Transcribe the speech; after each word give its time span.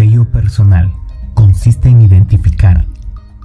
sello 0.00 0.24
personal 0.24 0.90
consiste 1.34 1.90
en 1.90 2.00
identificar, 2.00 2.86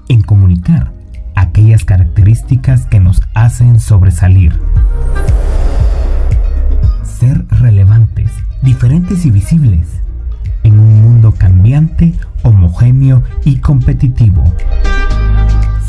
en 0.08 0.22
comunicar 0.22 0.94
aquellas 1.36 1.84
características 1.84 2.86
que 2.86 3.02
nos 3.02 3.22
hacen 3.34 3.78
sobresalir. 3.78 4.58
Ser 7.04 7.46
relevantes, 7.50 8.32
diferentes 8.62 9.26
y 9.26 9.32
visibles 9.32 10.02
en 10.64 10.80
un 10.80 11.02
mundo 11.02 11.34
cambiante, 11.34 12.14
homogéneo 12.44 13.22
y 13.44 13.58
competitivo. 13.58 14.46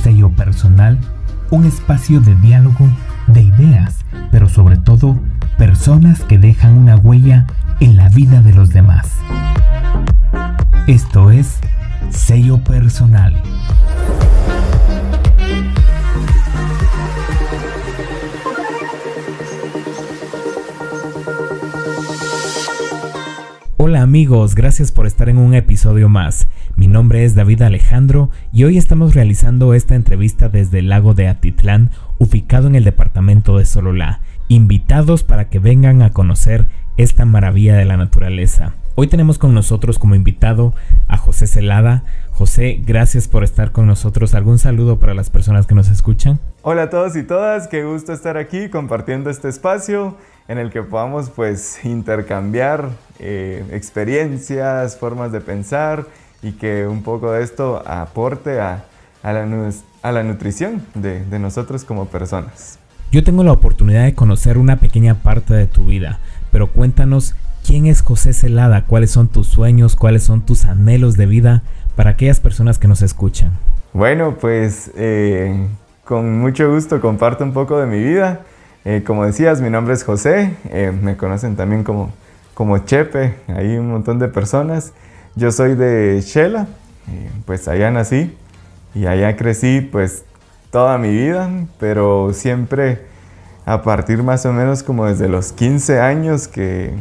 Sello 0.02 0.30
personal, 0.30 0.98
un 1.52 1.64
espacio 1.64 2.20
de 2.20 2.34
diálogo, 2.34 2.88
de 3.28 3.42
ideas, 3.42 4.04
pero 4.32 4.48
sobre 4.48 4.78
todo 4.78 5.16
personas 5.58 6.22
que 6.22 6.38
dejan 6.38 6.76
una 6.76 6.96
huella 6.96 7.46
en 7.78 7.94
la 7.94 8.08
vida 8.08 8.40
de 8.42 8.52
los 8.52 8.70
demás. 8.70 9.12
Esto 10.86 11.32
es 11.32 11.58
sello 12.10 12.62
personal. 12.62 13.42
Hola 23.78 24.02
amigos, 24.02 24.54
gracias 24.54 24.92
por 24.92 25.08
estar 25.08 25.28
en 25.28 25.38
un 25.38 25.54
episodio 25.54 26.08
más. 26.08 26.46
Mi 26.76 26.86
nombre 26.86 27.24
es 27.24 27.34
David 27.34 27.62
Alejandro 27.62 28.30
y 28.52 28.62
hoy 28.62 28.78
estamos 28.78 29.12
realizando 29.12 29.74
esta 29.74 29.96
entrevista 29.96 30.48
desde 30.48 30.78
el 30.78 30.88
lago 30.88 31.14
de 31.14 31.26
Atitlán, 31.26 31.90
ubicado 32.18 32.68
en 32.68 32.76
el 32.76 32.84
departamento 32.84 33.58
de 33.58 33.66
Sololá. 33.66 34.20
Invitados 34.46 35.24
para 35.24 35.48
que 35.48 35.58
vengan 35.58 36.02
a 36.02 36.10
conocer 36.10 36.68
esta 36.96 37.24
maravilla 37.24 37.74
de 37.74 37.86
la 37.86 37.96
naturaleza. 37.96 38.74
Hoy 38.98 39.08
tenemos 39.08 39.36
con 39.36 39.52
nosotros 39.52 39.98
como 39.98 40.14
invitado 40.14 40.72
a 41.06 41.18
José 41.18 41.46
Celada. 41.46 42.02
José, 42.30 42.80
gracias 42.82 43.28
por 43.28 43.44
estar 43.44 43.70
con 43.70 43.86
nosotros. 43.86 44.32
¿Algún 44.32 44.58
saludo 44.58 44.98
para 44.98 45.12
las 45.12 45.28
personas 45.28 45.66
que 45.66 45.74
nos 45.74 45.90
escuchan? 45.90 46.40
Hola 46.62 46.84
a 46.84 46.90
todos 46.90 47.14
y 47.14 47.22
todas, 47.22 47.68
qué 47.68 47.84
gusto 47.84 48.14
estar 48.14 48.38
aquí 48.38 48.70
compartiendo 48.70 49.28
este 49.28 49.50
espacio 49.50 50.16
en 50.48 50.56
el 50.56 50.70
que 50.70 50.82
podamos 50.82 51.28
pues 51.28 51.84
intercambiar 51.84 52.88
eh, 53.18 53.66
experiencias, 53.70 54.96
formas 54.96 55.30
de 55.30 55.42
pensar 55.42 56.06
y 56.40 56.52
que 56.52 56.86
un 56.86 57.02
poco 57.02 57.32
de 57.32 57.42
esto 57.44 57.82
aporte 57.86 58.60
a, 58.60 58.86
la, 59.22 60.22
nutrición 60.22 60.82
de, 60.94 61.22
de 61.22 61.38
nosotros 61.38 61.84
como 61.84 62.06
personas. 62.06 62.78
Yo 63.12 63.22
tengo 63.22 63.44
la 63.44 63.52
oportunidad 63.52 64.04
de 64.04 64.14
conocer 64.14 64.56
una 64.56 64.76
pequeña 64.76 65.16
parte 65.16 65.52
de 65.52 65.66
tu 65.66 65.84
vida, 65.84 66.18
pero 66.50 66.72
cuéntanos 66.72 67.34
¿Quién 67.66 67.86
es 67.86 68.00
José 68.00 68.32
Celada? 68.32 68.84
¿Cuáles 68.84 69.10
son 69.10 69.26
tus 69.26 69.48
sueños? 69.48 69.96
¿Cuáles 69.96 70.22
son 70.22 70.42
tus 70.42 70.66
anhelos 70.66 71.16
de 71.16 71.26
vida 71.26 71.64
para 71.96 72.10
aquellas 72.10 72.38
personas 72.38 72.78
que 72.78 72.86
nos 72.86 73.02
escuchan? 73.02 73.58
Bueno, 73.92 74.36
pues 74.40 74.92
eh, 74.94 75.66
con 76.04 76.38
mucho 76.38 76.72
gusto 76.72 77.00
comparto 77.00 77.42
un 77.42 77.52
poco 77.52 77.80
de 77.80 77.86
mi 77.86 78.00
vida. 78.00 78.42
Eh, 78.84 79.02
como 79.04 79.26
decías, 79.26 79.60
mi 79.60 79.68
nombre 79.68 79.94
es 79.94 80.04
José, 80.04 80.54
eh, 80.70 80.92
me 80.92 81.16
conocen 81.16 81.56
también 81.56 81.82
como, 81.82 82.12
como 82.54 82.78
Chepe, 82.78 83.34
hay 83.48 83.76
un 83.78 83.90
montón 83.90 84.20
de 84.20 84.28
personas. 84.28 84.92
Yo 85.34 85.50
soy 85.50 85.74
de 85.74 86.22
Shela, 86.24 86.68
pues 87.46 87.66
allá 87.66 87.90
nací 87.90 88.32
y 88.94 89.06
allá 89.06 89.34
crecí 89.34 89.80
pues 89.80 90.24
toda 90.70 90.98
mi 90.98 91.10
vida, 91.10 91.50
pero 91.80 92.32
siempre 92.32 93.00
a 93.64 93.82
partir 93.82 94.22
más 94.22 94.46
o 94.46 94.52
menos 94.52 94.84
como 94.84 95.06
desde 95.06 95.28
los 95.28 95.52
15 95.52 95.98
años 95.98 96.46
que, 96.46 96.94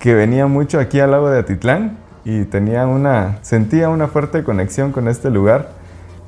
que 0.00 0.14
venía 0.14 0.48
mucho 0.48 0.80
aquí 0.80 0.98
al 0.98 1.12
lago 1.12 1.30
de 1.30 1.38
Atitlán 1.38 1.98
y 2.24 2.44
tenía 2.44 2.86
una, 2.86 3.38
sentía 3.42 3.88
una 3.88 4.08
fuerte 4.08 4.42
conexión 4.42 4.90
con 4.90 5.06
este 5.06 5.30
lugar 5.30 5.70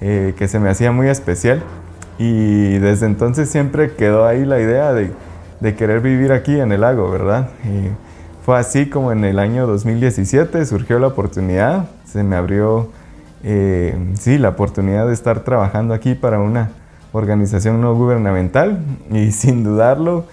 eh, 0.01 0.35
que 0.37 0.47
se 0.47 0.61
me 0.61 0.69
hacía 0.71 0.93
muy 0.93 1.09
especial. 1.09 1.63
Y 2.19 2.79
desde 2.79 3.07
entonces 3.07 3.49
siempre 3.49 3.95
quedó 3.95 4.27
ahí 4.27 4.45
la 4.45 4.61
idea 4.61 4.93
de, 4.93 5.11
de 5.61 5.75
querer 5.75 6.01
vivir 6.01 6.33
aquí 6.33 6.61
en 6.61 6.71
el 6.71 6.83
lago, 6.83 7.11
¿verdad? 7.11 7.49
Fue 8.45 8.59
así 8.59 8.91
como 8.91 9.13
en 9.13 9.25
el 9.25 9.39
año 9.39 9.67
2017 9.69 10.67
surgió 10.67 10.99
la 10.99 11.07
oportunidad, 11.07 11.87
se 12.05 12.25
me 12.25 12.35
abrió, 12.35 12.89
eh, 13.45 13.97
sí, 14.19 14.37
la 14.37 14.51
oportunidad 14.51 15.07
de 15.07 15.15
estar 15.15 15.45
trabajando 15.45 15.95
aquí 15.95 16.15
para 16.15 16.41
una 16.41 16.71
organización 17.13 17.81
no 17.81 17.95
gubernamental 17.95 18.81
y 19.11 19.31
sin 19.33 19.63
dudarlo, 19.63 20.27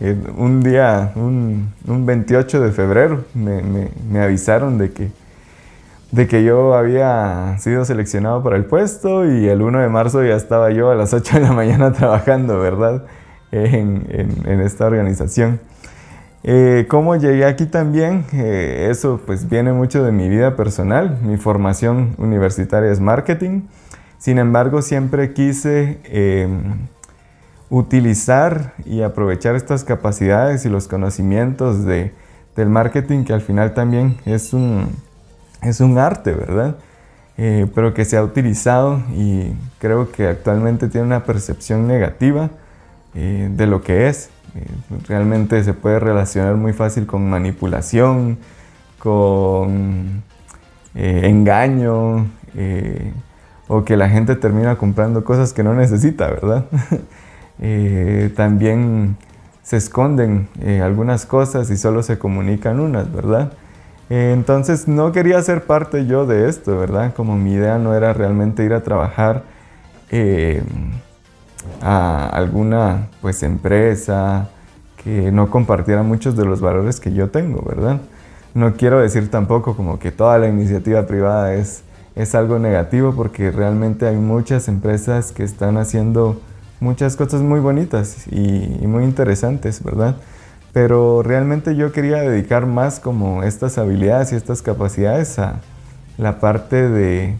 un 0.00 0.62
día, 0.62 1.12
un, 1.14 1.72
28 1.86 2.60
de 2.60 2.72
febrero, 2.72 3.24
me, 3.34 4.20
avisaron 4.20 4.76
de 4.76 4.92
que, 4.92 5.10
de 6.12 6.26
que 6.26 6.44
yo 6.44 6.74
había 6.74 7.56
sido 7.58 7.84
seleccionado 7.84 8.42
para 8.42 8.56
el 8.56 8.66
puesto 8.66 9.24
y 9.24 9.48
el 9.48 9.62
1 9.62 9.80
de 9.80 9.88
marzo 9.88 10.22
ya 10.22 10.34
estaba 10.36 10.70
yo 10.70 10.90
a 10.90 10.94
las 10.94 11.14
8 11.14 11.36
de 11.38 11.42
la 11.42 11.52
mañana 11.52 11.92
trabajando, 11.94 12.58
¿verdad? 12.60 13.04
En, 13.52 14.06
esta 14.60 14.86
organización. 14.86 15.60
Eh, 16.42 16.84
¿Cómo 16.88 17.16
llegué 17.16 17.46
aquí 17.46 17.64
también? 17.64 18.24
Eh, 18.32 18.88
eso 18.90 19.20
pues 19.24 19.48
viene 19.48 19.72
mucho 19.72 20.04
de 20.04 20.12
mi 20.12 20.28
vida 20.28 20.56
personal. 20.56 21.18
Mi 21.22 21.38
formación 21.38 22.14
universitaria 22.18 22.92
es 22.92 23.00
marketing. 23.00 23.62
Sin 24.18 24.38
embargo, 24.38 24.82
siempre 24.82 25.32
quise 25.32 25.98
utilizar 27.70 28.74
y 28.84 29.02
aprovechar 29.02 29.54
estas 29.56 29.84
capacidades 29.84 30.64
y 30.64 30.68
los 30.68 30.88
conocimientos 30.88 31.84
de, 31.84 32.12
del 32.54 32.68
marketing, 32.68 33.24
que 33.24 33.32
al 33.32 33.40
final 33.40 33.74
también 33.74 34.16
es 34.24 34.52
un, 34.52 34.88
es 35.62 35.80
un 35.80 35.98
arte, 35.98 36.32
¿verdad? 36.32 36.76
Eh, 37.38 37.66
pero 37.74 37.92
que 37.92 38.06
se 38.06 38.16
ha 38.16 38.22
utilizado 38.22 39.02
y 39.14 39.52
creo 39.78 40.10
que 40.10 40.26
actualmente 40.26 40.88
tiene 40.88 41.06
una 41.06 41.24
percepción 41.24 41.86
negativa 41.86 42.50
eh, 43.14 43.50
de 43.50 43.66
lo 43.66 43.82
que 43.82 44.08
es. 44.08 44.30
Eh, 44.54 44.66
realmente 45.06 45.62
se 45.62 45.74
puede 45.74 45.98
relacionar 45.98 46.54
muy 46.54 46.72
fácil 46.72 47.06
con 47.06 47.28
manipulación, 47.28 48.38
con 48.98 50.22
engaño, 50.94 52.26
o 53.68 53.84
que 53.84 53.96
la 53.98 54.08
gente 54.08 54.34
termina 54.34 54.76
comprando 54.76 55.24
cosas 55.24 55.52
que 55.52 55.62
no 55.62 55.74
necesita, 55.74 56.28
¿verdad? 56.28 56.64
Eh, 57.58 58.32
también 58.36 59.16
se 59.62 59.76
esconden 59.76 60.48
eh, 60.60 60.80
algunas 60.80 61.26
cosas 61.26 61.70
y 61.70 61.76
solo 61.76 62.02
se 62.02 62.18
comunican 62.18 62.80
unas, 62.80 63.12
¿verdad? 63.12 63.52
Eh, 64.10 64.32
entonces 64.32 64.86
no 64.86 65.12
quería 65.12 65.40
ser 65.42 65.64
parte 65.64 66.06
yo 66.06 66.26
de 66.26 66.48
esto, 66.48 66.78
¿verdad? 66.78 67.14
Como 67.14 67.36
mi 67.36 67.54
idea 67.54 67.78
no 67.78 67.94
era 67.94 68.12
realmente 68.12 68.64
ir 68.64 68.72
a 68.72 68.82
trabajar 68.82 69.42
a 71.82 72.28
alguna 72.28 73.08
pues 73.20 73.42
empresa 73.42 74.48
que 75.02 75.32
no 75.32 75.50
compartiera 75.50 76.02
muchos 76.02 76.36
de 76.36 76.44
los 76.44 76.60
valores 76.60 77.00
que 77.00 77.12
yo 77.12 77.30
tengo, 77.30 77.62
¿verdad? 77.62 78.00
No 78.54 78.74
quiero 78.74 79.00
decir 79.00 79.30
tampoco 79.30 79.76
como 79.76 79.98
que 79.98 80.12
toda 80.12 80.38
la 80.38 80.48
iniciativa 80.48 81.06
privada 81.06 81.54
es, 81.54 81.82
es 82.14 82.34
algo 82.34 82.58
negativo 82.58 83.14
porque 83.14 83.50
realmente 83.50 84.06
hay 84.06 84.16
muchas 84.16 84.68
empresas 84.68 85.32
que 85.32 85.42
están 85.42 85.76
haciendo 85.76 86.40
muchas 86.80 87.16
cosas 87.16 87.42
muy 87.42 87.60
bonitas 87.60 88.26
y, 88.30 88.86
muy 88.86 89.04
interesantes, 89.04 89.82
¿verdad? 89.82 90.16
Pero 90.72 91.22
realmente 91.22 91.74
yo 91.74 91.92
quería 91.92 92.18
dedicar 92.18 92.66
más 92.66 93.00
como 93.00 93.42
estas 93.42 93.78
habilidades 93.78 94.32
y 94.32 94.36
estas 94.36 94.62
capacidades 94.62 95.38
a 95.38 95.60
la 96.18 96.38
parte 96.40 96.88
de, 96.88 97.36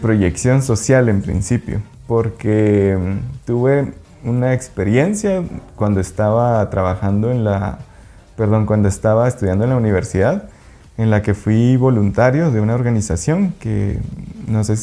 proyección 0.00 0.62
social 0.62 1.10
en 1.10 1.20
principio, 1.20 1.82
porque 2.06 2.96
mm, 2.98 3.44
tuve 3.44 3.92
una 4.24 4.54
experiencia 4.54 5.42
cuando 5.76 6.00
estaba 6.00 6.68
trabajando 6.70 7.30
en 7.30 7.44
la, 7.44 7.78
perdón, 8.36 8.64
cuando 8.64 8.88
estaba 8.88 9.28
estudiando 9.28 9.64
en 9.64 9.70
la 9.70 9.76
universidad, 9.76 10.48
en 10.96 11.10
la 11.10 11.20
que 11.20 11.34
fui 11.34 11.76
voluntario 11.76 12.50
de 12.50 12.60
una 12.60 12.74
organización 12.74 13.52
que 13.60 13.98
no 14.46 14.64
sé 14.64 14.76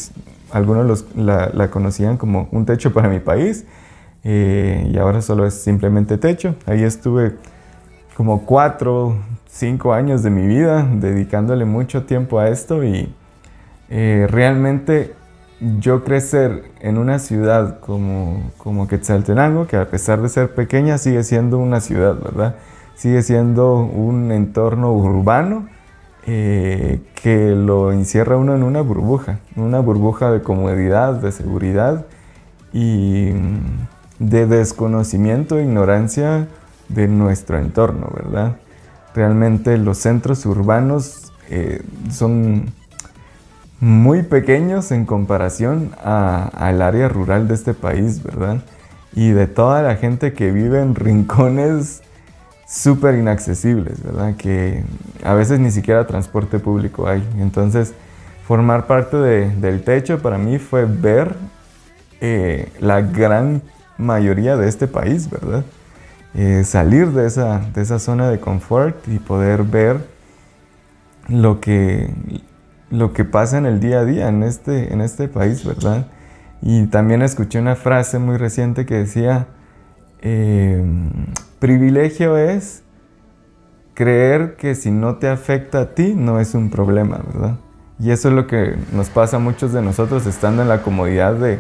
algunos 0.51 1.05
la, 1.15 1.69
conocían 1.69 2.17
como 2.17 2.47
un 2.51 2.65
techo 2.65 2.93
para 2.93 3.09
mi 3.09 3.19
país 3.19 3.65
eh, 4.23 4.89
y 4.91 4.97
ahora 4.97 5.21
solo 5.21 5.45
es 5.45 5.53
simplemente 5.53 6.17
techo. 6.17 6.55
Ahí 6.65 6.83
estuve 6.83 7.35
como 8.15 8.45
cuatro, 8.45 9.17
cinco 9.47 9.93
años 9.93 10.23
de 10.23 10.29
mi 10.29 10.45
vida 10.45 10.87
dedicándole 10.91 11.65
mucho 11.65 12.03
tiempo 12.03 12.39
a 12.39 12.49
esto 12.49 12.83
y 12.83 13.13
eh, 13.89 14.27
realmente 14.29 15.13
yo 15.79 16.03
crecer 16.03 16.63
en 16.79 16.97
una 16.97 17.19
ciudad 17.19 17.79
como, 17.79 18.51
como 18.57 18.87
Quetzaltenango, 18.87 19.67
que 19.67 19.75
a 19.77 19.89
pesar 19.89 20.21
de 20.21 20.29
ser 20.29 20.53
pequeña 20.53 20.97
sigue 20.97 21.23
siendo 21.23 21.57
una 21.57 21.81
ciudad, 21.81 22.15
¿verdad? 22.15 22.55
Sigue 22.95 23.21
siendo 23.21 23.75
un 23.75 24.31
entorno 24.31 24.93
urbano 24.93 25.67
eh, 26.31 27.01
que 27.23 27.55
lo 27.55 27.91
encierra 27.91 28.37
uno 28.37 28.53
en 28.53 28.61
una 28.61 28.81
burbuja, 28.81 29.39
una 29.55 29.79
burbuja 29.79 30.29
de 30.29 30.43
comodidad, 30.43 31.13
de 31.15 31.31
seguridad 31.31 32.05
y 32.71 33.31
de 34.19 34.45
desconocimiento 34.45 35.57
e 35.57 35.63
ignorancia 35.63 36.47
de 36.87 37.07
nuestro 37.07 37.57
entorno, 37.57 38.11
¿verdad? 38.15 38.57
Realmente 39.15 39.75
los 39.79 39.97
centros 39.97 40.45
urbanos 40.45 41.33
eh, 41.49 41.81
son 42.11 42.73
muy 43.79 44.21
pequeños 44.21 44.91
en 44.91 45.05
comparación 45.05 45.95
al 46.03 46.79
área 46.83 47.09
rural 47.09 47.47
de 47.47 47.55
este 47.55 47.73
país, 47.73 48.21
¿verdad? 48.21 48.61
Y 49.15 49.31
de 49.31 49.47
toda 49.47 49.81
la 49.81 49.95
gente 49.95 50.33
que 50.33 50.51
vive 50.51 50.79
en 50.79 50.93
rincones 51.05 52.03
súper 52.69 53.15
inaccesibles, 53.15 54.03
¿verdad? 54.03 54.35
Que 54.35 54.83
a 55.23 55.33
veces 55.33 55.59
ni 55.59 55.71
siquiera 55.71 56.05
transporte 56.05 56.59
público 56.59 57.07
hay. 57.07 57.27
Entonces, 57.39 57.93
formar 58.45 58.85
parte 58.85 59.17
del 59.17 59.83
techo 59.83 60.19
para 60.19 60.37
mí 60.37 60.59
fue 60.59 60.85
ver 60.85 61.35
eh, 62.21 62.71
la 62.79 63.01
gran 63.01 63.63
mayoría 63.97 64.55
de 64.55 64.69
este 64.69 64.87
país, 64.87 65.29
¿verdad? 65.31 65.63
Eh, 66.35 66.63
salir 66.63 67.07
de 67.11 67.25
esa, 67.25 67.59
de 67.73 67.81
esa 67.81 67.97
zona 67.97 68.29
de 68.29 68.39
confort 68.39 68.95
y 69.07 69.17
poder 69.17 69.63
ver 69.63 70.05
lo 71.27 71.59
que, 71.59 72.13
lo 72.91 73.13
que 73.13 73.25
pasa 73.25 73.57
en 73.57 73.65
el 73.65 73.79
día 73.79 74.01
a 74.01 74.05
día 74.05 74.27
en 74.27 74.43
este, 74.43 74.93
en 74.93 75.01
este 75.01 75.27
país, 75.27 75.65
¿verdad? 75.65 76.05
Y 76.61 76.85
también 76.85 77.23
escuché 77.23 77.57
una 77.57 77.75
frase 77.75 78.19
muy 78.19 78.37
reciente 78.37 78.85
que 78.85 78.93
decía, 78.93 79.47
eh, 80.21 80.83
privilegio 81.59 82.37
es 82.37 82.83
creer 83.93 84.55
que 84.55 84.75
si 84.75 84.91
no 84.91 85.17
te 85.17 85.27
afecta 85.27 85.81
a 85.81 85.85
ti 85.93 86.13
no 86.15 86.39
es 86.39 86.53
un 86.55 86.69
problema, 86.69 87.19
¿verdad? 87.33 87.57
Y 87.99 88.11
eso 88.11 88.29
es 88.29 88.33
lo 88.33 88.47
que 88.47 88.77
nos 88.93 89.09
pasa 89.09 89.37
a 89.37 89.39
muchos 89.39 89.73
de 89.73 89.81
nosotros 89.81 90.25
estando 90.25 90.61
en 90.61 90.69
la 90.69 90.81
comodidad 90.81 91.33
de, 91.33 91.59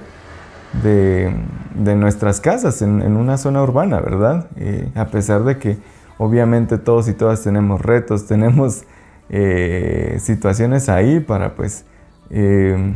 de, 0.81 1.95
nuestras 1.95 2.39
casas, 2.39 2.81
en, 2.81 3.01
una 3.17 3.37
zona 3.37 3.61
urbana, 3.61 3.99
¿verdad? 3.99 4.47
Eh, 4.55 4.89
a 4.95 5.07
pesar 5.07 5.43
de 5.43 5.57
que 5.57 5.77
obviamente 6.17 6.77
todos 6.77 7.09
y 7.09 7.13
todas 7.13 7.43
tenemos 7.43 7.81
retos, 7.81 8.25
tenemos 8.25 8.83
eh, 9.29 10.17
situaciones 10.21 10.87
ahí 10.87 11.19
para 11.19 11.55
pues 11.55 11.83
eh, 12.29 12.93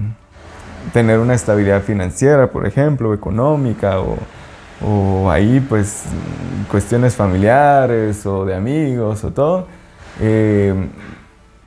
tener 0.94 1.19
una 1.19 1.33
estabilidad 1.33 1.81
financiera, 1.81 2.50
por 2.50 2.65
ejemplo, 2.65 3.13
económica 3.13 4.00
o, 4.00 4.17
o, 4.85 5.30
ahí 5.30 5.59
pues 5.68 6.03
cuestiones 6.69 7.15
familiares 7.15 8.25
o 8.25 8.45
de 8.45 8.56
amigos 8.56 9.24
o 9.24 9.31
todo. 9.31 9.68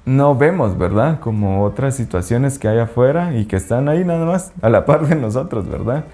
no 0.04 0.34
vemos, 0.36 0.78
¿verdad? 0.78 1.18
Como 1.20 1.64
otras 1.64 1.96
situaciones 1.96 2.58
que 2.58 2.68
hay 2.68 2.78
afuera 2.78 3.34
y 3.34 3.46
que 3.46 3.56
están 3.56 3.88
ahí 3.88 4.04
nada 4.04 4.24
más 4.24 4.52
a 4.62 4.68
la 4.68 4.84
par 4.84 5.06
de 5.06 5.16
nosotros, 5.16 5.68
¿verdad? 5.68 6.04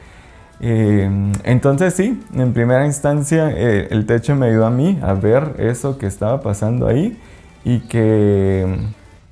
entonces 0.65 1.93
sí, 1.95 2.23
en 2.35 2.53
primera 2.53 2.87
instancia 2.87 3.51
el 3.51 4.07
techo 4.07 4.37
me 4.37 4.47
ayudó 4.47 4.67
a 4.67 4.71
mí 4.71 4.97
a 5.03 5.13
ver 5.13 5.57
eso 5.59 5.99
que 5.99 6.07
estaba 6.07 6.41
pasando 6.41 6.87
ahí 6.87 7.19
y 7.65 7.81
que, 7.81 8.67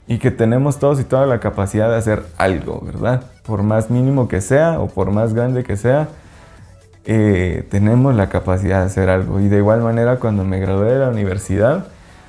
y 0.06 0.18
que 0.18 0.30
tenemos 0.30 0.78
todos 0.78 1.00
y 1.00 1.04
toda 1.04 1.26
la 1.26 1.40
capacidad 1.40 1.88
de 1.90 1.96
hacer 1.96 2.24
algo, 2.36 2.82
¿verdad? 2.84 3.22
Por 3.44 3.62
más 3.62 3.90
mínimo 3.90 4.28
que 4.28 4.40
sea 4.40 4.80
o 4.80 4.88
por 4.88 5.10
más 5.10 5.34
grande 5.34 5.64
que 5.64 5.76
sea, 5.76 6.08
eh, 7.04 7.66
tenemos 7.70 8.14
la 8.14 8.28
capacidad 8.28 8.80
de 8.80 8.86
hacer 8.86 9.10
algo. 9.10 9.40
Y 9.40 9.48
de 9.48 9.58
igual 9.58 9.80
manera, 9.80 10.16
cuando 10.16 10.44
me 10.44 10.60
gradué 10.60 10.92
de 10.92 10.98
la 10.98 11.08
universidad, 11.08 11.86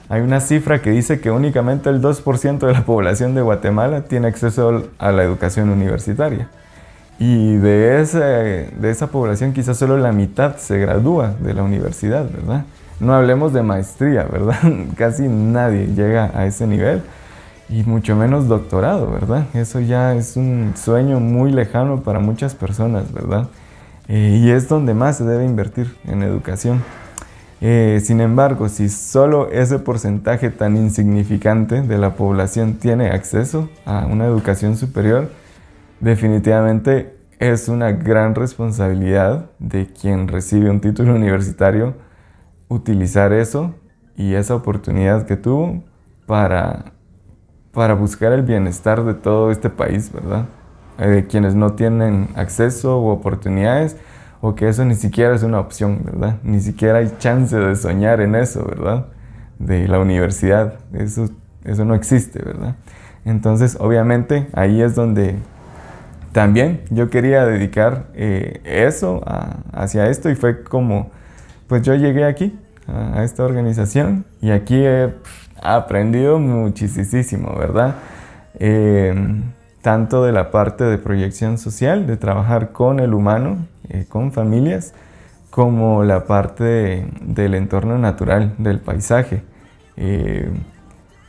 hay 0.09 0.21
una 0.21 0.39
cifra 0.41 0.81
que 0.81 0.91
dice 0.91 1.19
que 1.19 1.31
únicamente 1.31 1.89
el 1.89 2.01
2% 2.01 2.59
de 2.59 2.73
la 2.73 2.81
población 2.85 3.35
de 3.35 3.41
Guatemala 3.41 4.01
tiene 4.01 4.27
acceso 4.27 4.83
a 4.97 5.11
la 5.11 5.23
educación 5.23 5.69
universitaria. 5.69 6.49
Y 7.19 7.57
de, 7.57 8.01
ese, 8.01 8.19
de 8.19 8.89
esa 8.89 9.07
población 9.07 9.53
quizás 9.53 9.77
solo 9.77 9.97
la 9.97 10.11
mitad 10.11 10.57
se 10.57 10.79
gradúa 10.79 11.35
de 11.39 11.53
la 11.53 11.63
universidad, 11.63 12.25
¿verdad? 12.29 12.65
No 12.99 13.13
hablemos 13.13 13.53
de 13.53 13.61
maestría, 13.61 14.23
¿verdad? 14.23 14.57
Casi 14.97 15.27
nadie 15.27 15.87
llega 15.87 16.31
a 16.33 16.45
ese 16.45 16.65
nivel 16.65 17.03
y 17.69 17.83
mucho 17.83 18.15
menos 18.15 18.47
doctorado, 18.47 19.11
¿verdad? 19.11 19.45
Eso 19.53 19.79
ya 19.79 20.13
es 20.15 20.35
un 20.35 20.73
sueño 20.75 21.19
muy 21.19 21.51
lejano 21.51 22.01
para 22.01 22.19
muchas 22.19 22.53
personas, 22.53 23.13
¿verdad? 23.13 23.47
Eh, 24.13 24.41
y 24.43 24.49
es 24.51 24.67
donde 24.67 24.93
más 24.93 25.19
se 25.19 25.23
debe 25.23 25.45
invertir 25.45 25.95
en 26.03 26.21
educación. 26.21 26.83
Eh, 27.61 28.01
sin 28.03 28.19
embargo, 28.19 28.67
si 28.67 28.89
solo 28.89 29.49
ese 29.51 29.79
porcentaje 29.79 30.49
tan 30.49 30.75
insignificante 30.75 31.81
de 31.81 31.97
la 31.97 32.15
población 32.15 32.73
tiene 32.73 33.09
acceso 33.11 33.69
a 33.85 34.05
una 34.07 34.25
educación 34.25 34.75
superior, 34.75 35.29
definitivamente 36.01 37.15
es 37.39 37.69
una 37.69 37.93
gran 37.93 38.35
responsabilidad 38.35 39.49
de 39.59 39.87
quien 39.87 40.27
recibe 40.27 40.69
un 40.69 40.81
título 40.81 41.15
universitario 41.15 41.93
utilizar 42.67 43.31
eso 43.31 43.75
y 44.17 44.33
esa 44.33 44.55
oportunidad 44.55 45.25
que 45.25 45.37
tuvo 45.37 45.85
para, 46.25 46.91
para 47.71 47.93
buscar 47.93 48.33
el 48.33 48.41
bienestar 48.41 49.05
de 49.05 49.13
todo 49.13 49.51
este 49.51 49.69
país, 49.69 50.11
¿verdad? 50.11 50.47
Eh, 51.01 51.07
de 51.07 51.25
quienes 51.25 51.55
no 51.55 51.73
tienen 51.73 52.29
acceso 52.35 53.01
u 53.01 53.07
oportunidades 53.07 53.97
o 54.39 54.53
que 54.53 54.69
eso 54.69 54.85
ni 54.85 54.93
siquiera 54.93 55.33
es 55.35 55.41
una 55.41 55.59
opción, 55.59 56.01
¿verdad? 56.03 56.37
Ni 56.43 56.61
siquiera 56.61 56.99
hay 56.99 57.11
chance 57.17 57.57
de 57.57 57.75
soñar 57.75 58.21
en 58.21 58.35
eso, 58.35 58.63
¿verdad? 58.63 59.07
De 59.57 59.87
la 59.87 59.99
universidad, 59.99 60.75
eso, 60.93 61.27
eso 61.63 61.85
no 61.85 61.95
existe, 61.95 62.39
¿verdad? 62.43 62.75
Entonces, 63.25 63.77
obviamente, 63.79 64.47
ahí 64.53 64.81
es 64.81 64.93
donde 64.93 65.37
también 66.33 66.81
yo 66.91 67.09
quería 67.09 67.45
dedicar 67.47 68.05
eh, 68.13 68.61
eso 68.63 69.23
hacia 69.73 70.07
esto 70.07 70.29
y 70.29 70.35
fue 70.35 70.63
como 70.63 71.09
pues 71.67 71.81
yo 71.81 71.95
llegué 71.95 72.25
aquí, 72.25 72.59
a, 72.87 73.23
esta 73.23 73.43
organización, 73.43 74.25
y 74.39 74.51
aquí 74.51 74.75
he 74.75 75.13
aprendido 75.63 76.37
muchísimo, 76.37 77.55
¿verdad? 77.57 77.95
Em, 78.59 79.43
tanto 79.81 80.23
de 80.23 80.31
la 80.31 80.51
parte 80.51 80.83
de 80.83 80.97
proyección 80.97 81.57
social, 81.57 82.07
de 82.07 82.17
trabajar 82.17 82.71
con 82.71 82.99
el 82.99 83.13
humano, 83.13 83.57
eh, 83.89 84.05
con 84.07 84.31
familias, 84.31 84.93
como 85.49 86.03
la 86.03 86.25
parte 86.25 87.07
del 87.21 87.55
entorno 87.55 87.97
natural, 87.97 88.53
del 88.57 88.79
paisaje. 88.79 89.43
Em, 89.97 90.63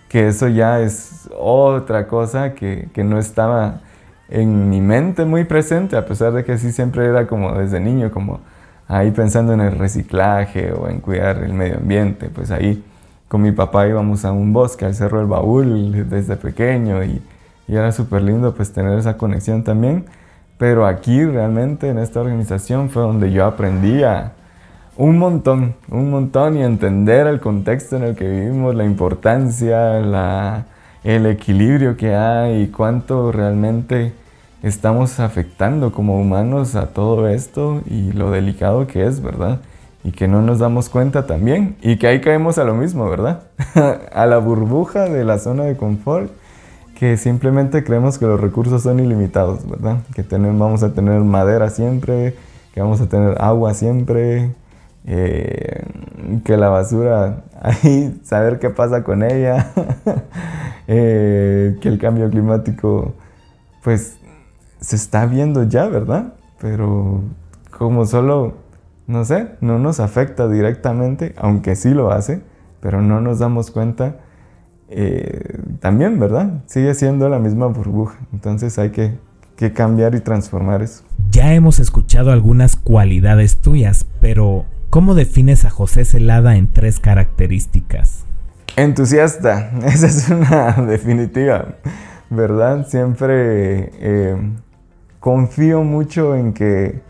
que 0.09 0.29
eso 0.29 0.49
ya 0.49 0.81
es 0.81 1.29
otra 1.39 2.07
cosa 2.07 2.55
que, 2.55 2.89
que, 2.93 3.03
no 3.03 3.19
estaba 3.19 3.81
en 4.29 4.69
mi 4.69 4.81
mente 4.81 5.25
muy 5.25 5.45
presente, 5.45 5.97
a 5.97 6.07
pesar 6.07 6.33
de 6.33 6.45
que 6.45 6.59
sí 6.59 6.71
siempre 6.73 7.07
era 7.07 7.27
como 7.27 7.53
desde 7.55 7.81
niño, 7.81 8.11
como 8.11 8.41
ahí 8.89 9.11
pensando 9.11 9.55
en 9.55 9.61
el 9.61 9.79
reciclaje 9.79 10.73
o 10.73 10.89
en 10.89 11.01
cuidar 11.01 11.39
el 11.43 11.55
medio 11.55 11.79
ambiente, 11.79 12.29
pues 12.29 12.51
ahí 12.51 12.85
con 13.29 13.43
mi 13.43 13.53
papá 13.53 13.89
íbamos 13.89 14.25
a 14.27 14.33
un 14.33 14.53
bosque, 14.53 14.85
al 14.85 14.95
Cerro 14.95 15.19
del 15.19 15.29
Baúl 15.29 16.09
desde 16.11 16.37
pequeño 16.37 17.03
y, 17.03 17.23
era 17.69 17.93
súper 17.93 18.23
lindo 18.23 18.55
pues 18.55 18.73
tener 18.73 18.99
esa 18.99 19.17
conexión 19.17 19.65
también. 19.65 20.05
Pero 20.59 20.87
aquí 20.87 21.25
realmente 21.25 21.89
en 21.89 21.99
esta 21.99 22.21
organización 22.21 22.91
fue 22.91 23.03
donde 23.03 23.33
yo 23.33 23.45
aprendí 23.45 24.03
a 24.05 24.33
un 24.97 25.19
montón, 25.19 25.75
un 25.91 26.11
montón 26.11 26.57
y 26.57 26.63
entender 26.63 27.27
el 27.27 27.41
contexto 27.41 27.97
en 27.97 28.05
el 28.05 28.15
que 28.15 28.29
vivimos, 28.29 28.75
la 28.75 28.85
importancia, 28.85 30.01
la, 30.01 30.67
el 31.03 31.27
equilibrio 31.27 31.97
que 31.97 32.15
hay 32.15 32.63
y 32.63 32.67
cuánto 32.69 33.33
realmente 33.33 34.13
estamos 34.63 35.19
afectando 35.19 35.93
como 35.93 36.21
humanos 36.21 36.77
a 36.77 36.89
todo 36.89 37.27
esto 37.27 37.83
y 37.87 38.13
lo 38.13 38.31
delicado 38.31 38.87
que 38.87 39.07
es, 39.07 39.21
¿verdad? 39.21 39.61
Y 40.05 40.13
que 40.13 40.29
no 40.29 40.43
nos 40.43 40.59
damos 40.59 40.89
cuenta 40.89 41.27
también 41.27 41.77
y 41.81 41.97
que 41.97 42.07
ahí 42.07 42.21
caemos 42.21 42.59
a 42.59 42.65
lo 42.65 42.75
mismo, 42.75 43.09
¿verdad? 43.09 43.45
a 44.13 44.27
la 44.27 44.39
burbuja 44.39 45.09
de 45.09 45.25
la 45.25 45.39
zona 45.39 45.65
de 45.65 45.77
confort 45.77 46.31
que 47.03 47.17
simplemente 47.17 47.83
creemos 47.83 48.17
que 48.17 48.27
los 48.27 48.41
recursos 48.41 48.85
son 48.85 49.01
ilimitados, 49.01 49.69
¿verdad? 49.69 50.03
Que 50.15 50.23
tenemos, 50.23 50.61
vamos 50.61 50.85
a 50.85 50.95
tener 50.95 51.21
madera 51.23 51.69
siempre, 51.69 52.37
que 52.73 52.81
vamos 52.81 53.01
a 53.01 53.09
tener 53.09 53.43
agua 53.43 53.75
siempre, 53.75 54.55
eh, 55.05 55.85
que 56.45 56.57
la 56.57 56.69
basura, 56.69 57.43
ahí 57.61 58.21
saber 58.23 58.61
qué 58.61 58.71
pasa 58.71 59.03
con 59.03 59.25
ella, 59.25 59.73
eh, 60.87 61.77
que 61.81 61.89
el 61.89 61.99
cambio 61.99 62.31
climático, 62.31 63.15
pues 63.83 64.19
se 64.81 64.95
está 64.95 65.27
viendo 65.27 65.65
ya, 65.65 65.89
¿verdad? 65.89 66.35
Pero 66.61 67.23
como 67.77 68.07
solo, 68.07 68.59
no 69.09 69.25
sé, 69.25 69.49
no 69.61 69.81
nos 69.81 69.99
afecta 69.99 70.47
directamente, 70.47 71.35
aunque 71.37 71.75
sí 71.75 71.91
lo 71.91 72.13
hace, 72.13 72.43
pero 72.81 73.03
no 73.03 73.21
nos 73.21 73.41
damos 73.41 73.73
cuenta 73.73 74.19
eh, 74.95 75.59
también, 75.81 76.19
¿verdad? 76.19 76.63
Sigue 76.67 76.95
siendo 76.95 77.29
la 77.29 77.39
misma 77.39 77.67
burbuja. 77.67 78.19
Entonces 78.33 78.79
hay 78.79 78.91
que, 78.91 79.19
que 79.57 79.73
cambiar 79.73 80.15
y 80.15 80.21
transformar 80.21 80.83
eso. 80.83 81.05
Ya 81.31 81.55
hemos 81.55 81.79
escuchado 81.79 82.31
algunas 82.31 82.77
cualidades 82.77 83.57
tuyas, 83.57 84.07
pero 84.21 84.67
¿cómo 84.91 85.15
defines 85.15 85.65
a 85.65 85.71
José 85.71 86.05
Celada 86.05 86.57
en 86.57 86.67
tres 86.67 87.01
características? 87.01 88.25
Entusiasta, 88.77 89.71
esa 89.87 90.07
es 90.07 90.29
una 90.29 90.73
definitiva, 90.89 91.77
¿verdad? 92.31 92.87
Siempre 92.87 93.91
eh, 94.01 94.37
confío 95.21 95.85
mucho 95.85 96.35
en 96.35 96.53
que 96.53 97.01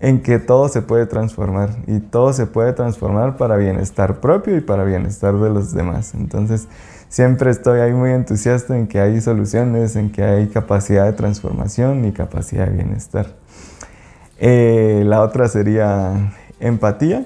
en 0.00 0.22
que 0.22 0.38
todo 0.38 0.68
se 0.68 0.82
puede 0.82 1.06
transformar 1.06 1.70
y 1.86 1.98
todo 1.98 2.32
se 2.32 2.46
puede 2.46 2.72
transformar 2.72 3.36
para 3.36 3.56
bienestar 3.56 4.20
propio 4.20 4.56
y 4.56 4.60
para 4.60 4.84
bienestar 4.84 5.34
de 5.38 5.50
los 5.50 5.72
demás. 5.72 6.14
Entonces, 6.14 6.68
siempre 7.08 7.50
estoy 7.50 7.80
ahí 7.80 7.92
muy 7.92 8.10
entusiasta 8.10 8.76
en 8.76 8.86
que 8.86 9.00
hay 9.00 9.20
soluciones, 9.20 9.96
en 9.96 10.10
que 10.10 10.22
hay 10.22 10.48
capacidad 10.48 11.04
de 11.04 11.12
transformación 11.14 12.04
y 12.04 12.12
capacidad 12.12 12.66
de 12.66 12.74
bienestar. 12.74 13.26
Eh, 14.38 15.02
la 15.04 15.22
otra 15.22 15.48
sería 15.48 16.32
empatía. 16.60 17.24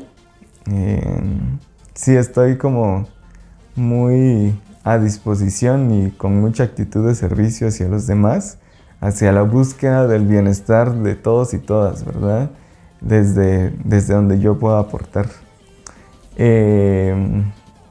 Eh, 0.70 1.22
sí 1.94 2.16
estoy 2.16 2.56
como 2.56 3.06
muy 3.74 4.58
a 4.84 4.98
disposición 4.98 5.90
y 5.92 6.10
con 6.10 6.40
mucha 6.40 6.64
actitud 6.64 7.06
de 7.06 7.14
servicio 7.14 7.68
hacia 7.68 7.88
los 7.88 8.06
demás, 8.06 8.58
hacia 9.02 9.32
la 9.32 9.42
búsqueda 9.42 10.06
del 10.06 10.26
bienestar 10.26 10.94
de 10.94 11.16
todos 11.16 11.52
y 11.52 11.58
todas, 11.58 12.04
¿verdad? 12.04 12.50
Desde, 13.02 13.70
desde 13.84 14.14
donde 14.14 14.38
yo 14.38 14.58
puedo 14.58 14.78
aportar. 14.78 15.26
Eh, 16.36 17.42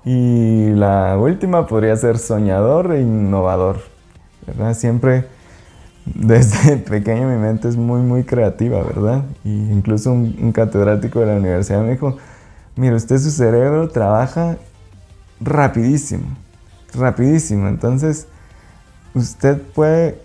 y 0.06 0.70
la 0.70 1.18
última 1.20 1.68
podría 1.68 1.96
ser 1.98 2.18
soñador 2.18 2.94
e 2.94 3.02
innovador, 3.02 3.82
¿verdad? 4.48 4.74
Siempre 4.74 5.26
desde 6.06 6.78
pequeño 6.78 7.28
mi 7.28 7.38
mente 7.38 7.68
es 7.68 7.76
muy, 7.76 8.00
muy 8.00 8.24
creativa, 8.24 8.82
¿verdad? 8.82 9.26
Y 9.44 9.70
incluso 9.70 10.14
un, 10.14 10.54
catedrático 10.54 11.20
de 11.20 11.26
la 11.26 11.36
universidad 11.36 11.84
me 11.84 11.92
dijo, 11.92 12.16
mire, 12.78 12.96
usted 12.96 13.18
su 13.18 13.32
cerebro 13.32 13.90
trabaja 13.90 14.58
rapidísimo, 15.42 16.26
rapidísimo. 16.94 17.68
Entonces, 17.68 18.28
usted 19.14 19.62
puede, 19.62 20.22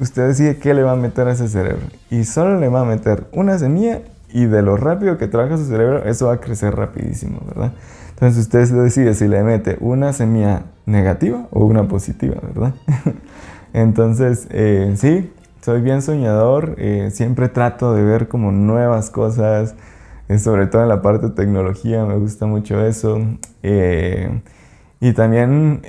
usted 0.00 0.28
decide 0.28 0.56
qué 0.56 0.74
le 0.74 0.82
va 0.82 0.92
a 0.92 0.96
meter 0.96 1.28
a 1.28 1.32
ese 1.32 1.48
cerebro. 1.48 1.86
Y 2.10 2.24
solo 2.24 2.58
le 2.58 2.68
va 2.68 2.80
a 2.80 2.84
meter 2.84 3.26
una 3.32 3.58
semilla 3.58 4.00
y 4.32 4.46
de 4.46 4.62
lo 4.62 4.76
rápido 4.76 5.18
que 5.18 5.28
trabaja 5.28 5.56
su 5.56 5.66
cerebro, 5.66 6.04
eso 6.04 6.26
va 6.26 6.34
a 6.34 6.40
crecer 6.40 6.74
rapidísimo, 6.74 7.40
¿verdad? 7.46 7.72
Entonces 8.10 8.42
usted 8.42 8.82
decide 8.82 9.14
si 9.14 9.28
le 9.28 9.42
mete 9.42 9.76
una 9.80 10.12
semilla 10.12 10.64
negativa 10.86 11.48
o 11.50 11.64
una 11.64 11.88
positiva, 11.88 12.36
¿verdad? 12.42 12.74
Entonces, 13.72 14.46
eh, 14.50 14.94
sí, 14.96 15.32
soy 15.62 15.80
bien 15.80 16.02
soñador, 16.02 16.74
eh, 16.78 17.10
siempre 17.12 17.48
trato 17.48 17.94
de 17.94 18.02
ver 18.02 18.28
como 18.28 18.52
nuevas 18.52 19.10
cosas, 19.10 19.74
eh, 20.28 20.38
sobre 20.38 20.66
todo 20.66 20.82
en 20.82 20.88
la 20.88 21.02
parte 21.02 21.28
de 21.28 21.32
tecnología, 21.32 22.04
me 22.04 22.16
gusta 22.16 22.46
mucho 22.46 22.84
eso. 22.84 23.20
y 25.02 25.12
también 25.14 25.80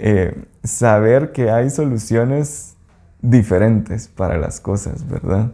saber 0.64 1.34
que 1.34 1.52
hay 1.52 1.70
soluciones 1.70 2.71
diferentes 3.22 4.08
para 4.08 4.38
las 4.38 4.60
cosas, 4.60 5.08
¿verdad? 5.08 5.52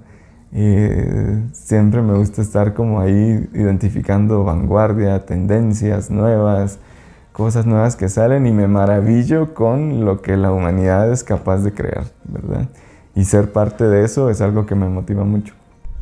siempre 1.52 2.02
me 2.02 2.18
gusta 2.18 2.42
estar 2.42 2.74
como 2.74 3.00
ahí 3.02 3.48
identificando 3.54 4.44
vanguardia, 4.44 5.26
tendencias 5.26 6.10
nuevas, 6.10 6.80
cosas 7.34 7.66
nuevas 7.66 7.96
que 7.96 8.10
salen 8.10 8.48
y 8.48 8.52
me 8.52 8.68
maravillo 8.68 9.54
con 9.54 10.06
lo 10.06 10.22
que 10.22 10.38
la 10.38 10.52
humanidad 10.52 11.12
es 11.12 11.24
capaz 11.24 11.60
de 11.60 11.74
crear, 11.74 12.06
¿verdad? 12.24 12.70
Y 13.14 13.26
ser 13.26 13.52
parte 13.52 13.84
de 13.84 14.06
eso 14.06 14.30
es 14.30 14.42
algo 14.42 14.66
que 14.66 14.76
me 14.76 14.88
motiva 14.88 15.24
mucho. 15.24 15.54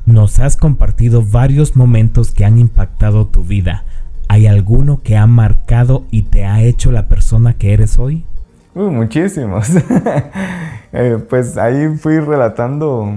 Nos 0.06 0.40
has 0.40 0.56
compartido 0.56 1.24
varios 1.24 1.76
momentos 1.76 2.32
que 2.32 2.46
han 2.46 2.60
impactado 2.60 3.28
tu 3.28 3.44
vida. 3.44 3.84
¿Hay 4.28 4.48
alguno 4.48 5.02
que 5.02 5.18
ha 5.18 5.26
marcado 5.26 6.06
y 6.12 6.24
te 6.24 6.46
ha 6.46 6.62
hecho 6.62 6.92
la 6.92 7.08
persona 7.08 7.54
que 7.54 7.74
eres 7.74 7.98
hoy? 7.98 8.26
Uh, 8.75 8.91
muchísimos. 8.91 9.70
Eh, 10.98 11.17
pues 11.29 11.58
ahí 11.58 11.89
fui 11.98 12.22
relatando 12.22 13.12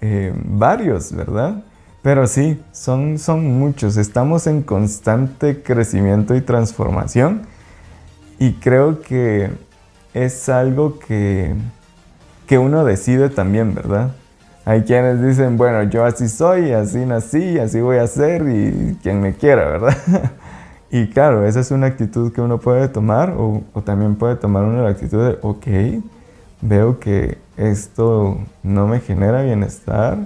eh, 0.00 0.32
varios, 0.34 1.12
¿verdad? 1.12 1.62
Pero 2.02 2.26
sí, 2.26 2.60
son, 2.72 3.20
son 3.20 3.44
muchos. 3.56 3.96
Estamos 3.96 4.48
en 4.48 4.62
constante 4.62 5.62
crecimiento 5.62 6.34
y 6.34 6.40
transformación 6.40 7.42
y 8.40 8.54
creo 8.54 9.00
que 9.00 9.48
es 10.12 10.48
algo 10.48 10.98
que, 10.98 11.54
que 12.48 12.58
uno 12.58 12.84
decide 12.84 13.28
también, 13.28 13.76
¿verdad? 13.76 14.10
Hay 14.64 14.82
quienes 14.82 15.22
dicen, 15.22 15.56
bueno, 15.56 15.84
yo 15.84 16.04
así 16.04 16.28
soy, 16.28 16.72
así 16.72 16.98
nací, 17.06 17.60
así 17.60 17.80
voy 17.80 17.98
a 17.98 18.08
ser 18.08 18.42
y 18.48 18.98
quien 19.04 19.20
me 19.20 19.34
quiera, 19.34 19.66
¿verdad? 19.66 19.96
y 20.90 21.08
claro, 21.08 21.46
esa 21.46 21.60
es 21.60 21.70
una 21.70 21.86
actitud 21.86 22.32
que 22.32 22.40
uno 22.40 22.58
puede 22.58 22.88
tomar 22.88 23.30
o, 23.30 23.62
o, 23.72 23.82
también 23.82 24.16
puede 24.16 24.36
tomar 24.36 24.64
una 24.64 24.88
actitud 24.88 25.24
de, 25.24 25.38
ok, 25.42 26.02
veo 26.62 26.98
que 26.98 27.38
esto 27.56 28.38
no 28.62 28.86
me 28.86 29.00
genera 29.00 29.42
bienestar 29.42 30.18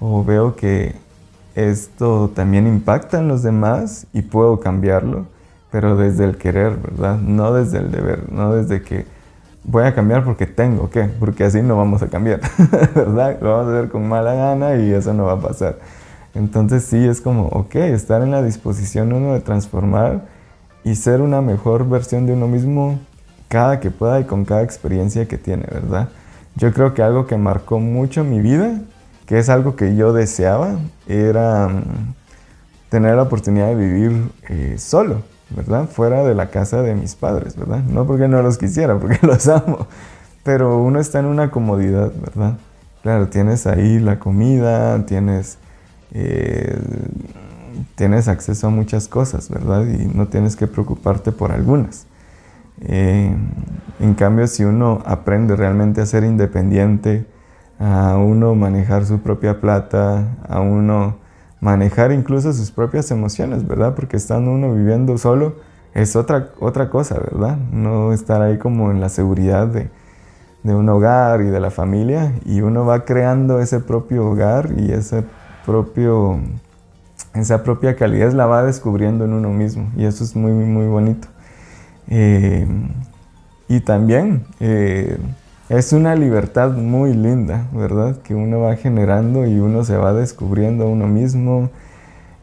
o 0.00 0.24
veo 0.24 0.56
que 0.56 0.94
esto 1.54 2.30
también 2.34 2.66
impacta 2.66 3.18
en 3.18 3.28
los 3.28 3.42
demás 3.42 4.06
y 4.12 4.22
puedo 4.22 4.60
cambiarlo 4.60 5.26
pero 5.72 5.96
desde 5.96 6.24
el 6.26 6.36
querer, 6.36 6.76
¿verdad? 6.76 7.18
No 7.18 7.54
desde 7.54 7.78
el 7.78 7.90
deber, 7.90 8.30
no 8.30 8.54
desde 8.54 8.82
que 8.82 9.06
voy 9.64 9.84
a 9.84 9.94
cambiar 9.94 10.22
porque 10.22 10.46
tengo 10.46 10.90
que, 10.90 11.04
porque 11.04 11.44
así 11.44 11.62
no 11.62 11.78
vamos 11.78 12.02
a 12.02 12.08
cambiar, 12.08 12.40
¿verdad? 12.94 13.38
Lo 13.40 13.56
vamos 13.56 13.72
a 13.72 13.78
hacer 13.78 13.90
con 13.90 14.06
mala 14.06 14.34
gana 14.34 14.76
y 14.76 14.92
eso 14.92 15.14
no 15.14 15.24
va 15.24 15.32
a 15.32 15.40
pasar. 15.40 15.78
Entonces 16.34 16.84
sí 16.84 16.96
es 16.96 17.20
como, 17.20 17.48
ok, 17.48 17.74
estar 17.76 18.22
en 18.22 18.30
la 18.30 18.42
disposición 18.42 19.12
uno 19.12 19.34
de 19.34 19.40
transformar 19.40 20.26
y 20.84 20.96
ser 20.96 21.20
una 21.20 21.40
mejor 21.40 21.88
versión 21.88 22.26
de 22.26 22.32
uno 22.32 22.48
mismo 22.48 22.98
cada 23.48 23.80
que 23.80 23.90
pueda 23.90 24.20
y 24.20 24.24
con 24.24 24.44
cada 24.44 24.62
experiencia 24.62 25.28
que 25.28 25.38
tiene, 25.38 25.66
¿verdad? 25.70 26.08
Yo 26.56 26.72
creo 26.72 26.94
que 26.94 27.02
algo 27.02 27.26
que 27.26 27.36
marcó 27.36 27.78
mucho 27.78 28.24
mi 28.24 28.40
vida, 28.40 28.80
que 29.26 29.38
es 29.38 29.48
algo 29.48 29.76
que 29.76 29.94
yo 29.94 30.12
deseaba, 30.12 30.76
era 31.06 31.68
mm, 31.68 32.14
tener 32.88 33.16
la 33.16 33.22
oportunidad 33.22 33.68
de 33.68 33.74
vivir 33.74 34.30
eh, 34.48 34.76
solo. 34.78 35.22
¿verdad? 35.56 35.88
Fuera 35.88 36.24
de 36.24 36.34
la 36.34 36.50
casa 36.50 36.82
de 36.82 36.94
mis 36.94 37.14
padres, 37.14 37.56
¿verdad? 37.56 37.82
No 37.84 38.06
porque 38.06 38.28
no 38.28 38.42
los 38.42 38.58
quisiera, 38.58 38.98
porque 38.98 39.18
los 39.26 39.48
amo, 39.48 39.86
pero 40.42 40.78
uno 40.78 41.00
está 41.00 41.20
en 41.20 41.26
una 41.26 41.50
comodidad, 41.50 42.12
¿verdad? 42.20 42.58
Claro, 43.02 43.28
tienes 43.28 43.66
ahí 43.66 43.98
la 43.98 44.18
comida, 44.18 45.04
tienes, 45.06 45.58
eh, 46.12 46.78
tienes 47.94 48.28
acceso 48.28 48.66
a 48.68 48.70
muchas 48.70 49.08
cosas, 49.08 49.48
¿verdad? 49.48 49.86
Y 49.86 50.06
no 50.06 50.28
tienes 50.28 50.56
que 50.56 50.66
preocuparte 50.66 51.32
por 51.32 51.52
algunas. 51.52 52.06
Eh, 52.80 53.34
en 54.00 54.14
cambio, 54.14 54.46
si 54.46 54.64
uno 54.64 55.02
aprende 55.06 55.56
realmente 55.56 56.00
a 56.00 56.06
ser 56.06 56.24
independiente, 56.24 57.26
a 57.78 58.16
uno 58.16 58.54
manejar 58.54 59.06
su 59.06 59.20
propia 59.20 59.60
plata, 59.60 60.36
a 60.48 60.60
uno 60.60 61.16
manejar 61.60 62.12
incluso 62.12 62.52
sus 62.52 62.70
propias 62.70 63.10
emociones, 63.10 63.66
¿verdad? 63.66 63.94
Porque 63.94 64.16
estando 64.16 64.50
uno 64.50 64.74
viviendo 64.74 65.16
solo 65.18 65.54
es 65.94 66.16
otra, 66.16 66.50
otra 66.58 66.90
cosa, 66.90 67.18
¿verdad? 67.18 67.56
No 67.70 68.12
estar 68.12 68.42
ahí 68.42 68.58
como 68.58 68.90
en 68.90 69.00
la 69.00 69.08
seguridad 69.08 69.68
de, 69.68 69.90
un 70.64 70.88
hogar 70.88 71.40
y 71.40 71.46
de 71.46 71.60
la 71.60 71.70
familia 71.70 72.34
y 72.44 72.60
uno 72.60 72.84
va 72.84 73.04
creando 73.04 73.60
ese 73.60 73.80
propio 73.80 74.26
hogar 74.26 74.70
y 74.76 74.92
ese 74.92 75.24
propio, 75.64 76.38
esa 77.34 77.62
propia 77.62 77.96
calidad 77.96 78.32
la 78.32 78.46
va 78.46 78.62
descubriendo 78.62 79.24
en 79.24 79.32
uno 79.32 79.50
mismo 79.50 79.90
y 79.96 80.04
eso 80.04 80.24
es 80.24 80.36
muy, 80.36 80.52
muy, 80.52 80.66
muy 80.66 80.86
bonito. 80.86 81.28
Eh, 82.08 82.66
y 83.68 83.80
también 83.80 84.44
eh, 84.60 85.16
es 85.68 85.92
una 85.92 86.14
libertad 86.14 86.72
muy 86.72 87.14
linda, 87.14 87.66
¿verdad? 87.72 88.16
Que 88.22 88.34
uno 88.34 88.60
va 88.60 88.76
generando 88.76 89.46
y 89.46 89.58
uno 89.58 89.84
se 89.84 89.96
va 89.96 90.12
descubriendo 90.12 90.84
a 90.84 90.88
uno 90.88 91.06
mismo 91.06 91.70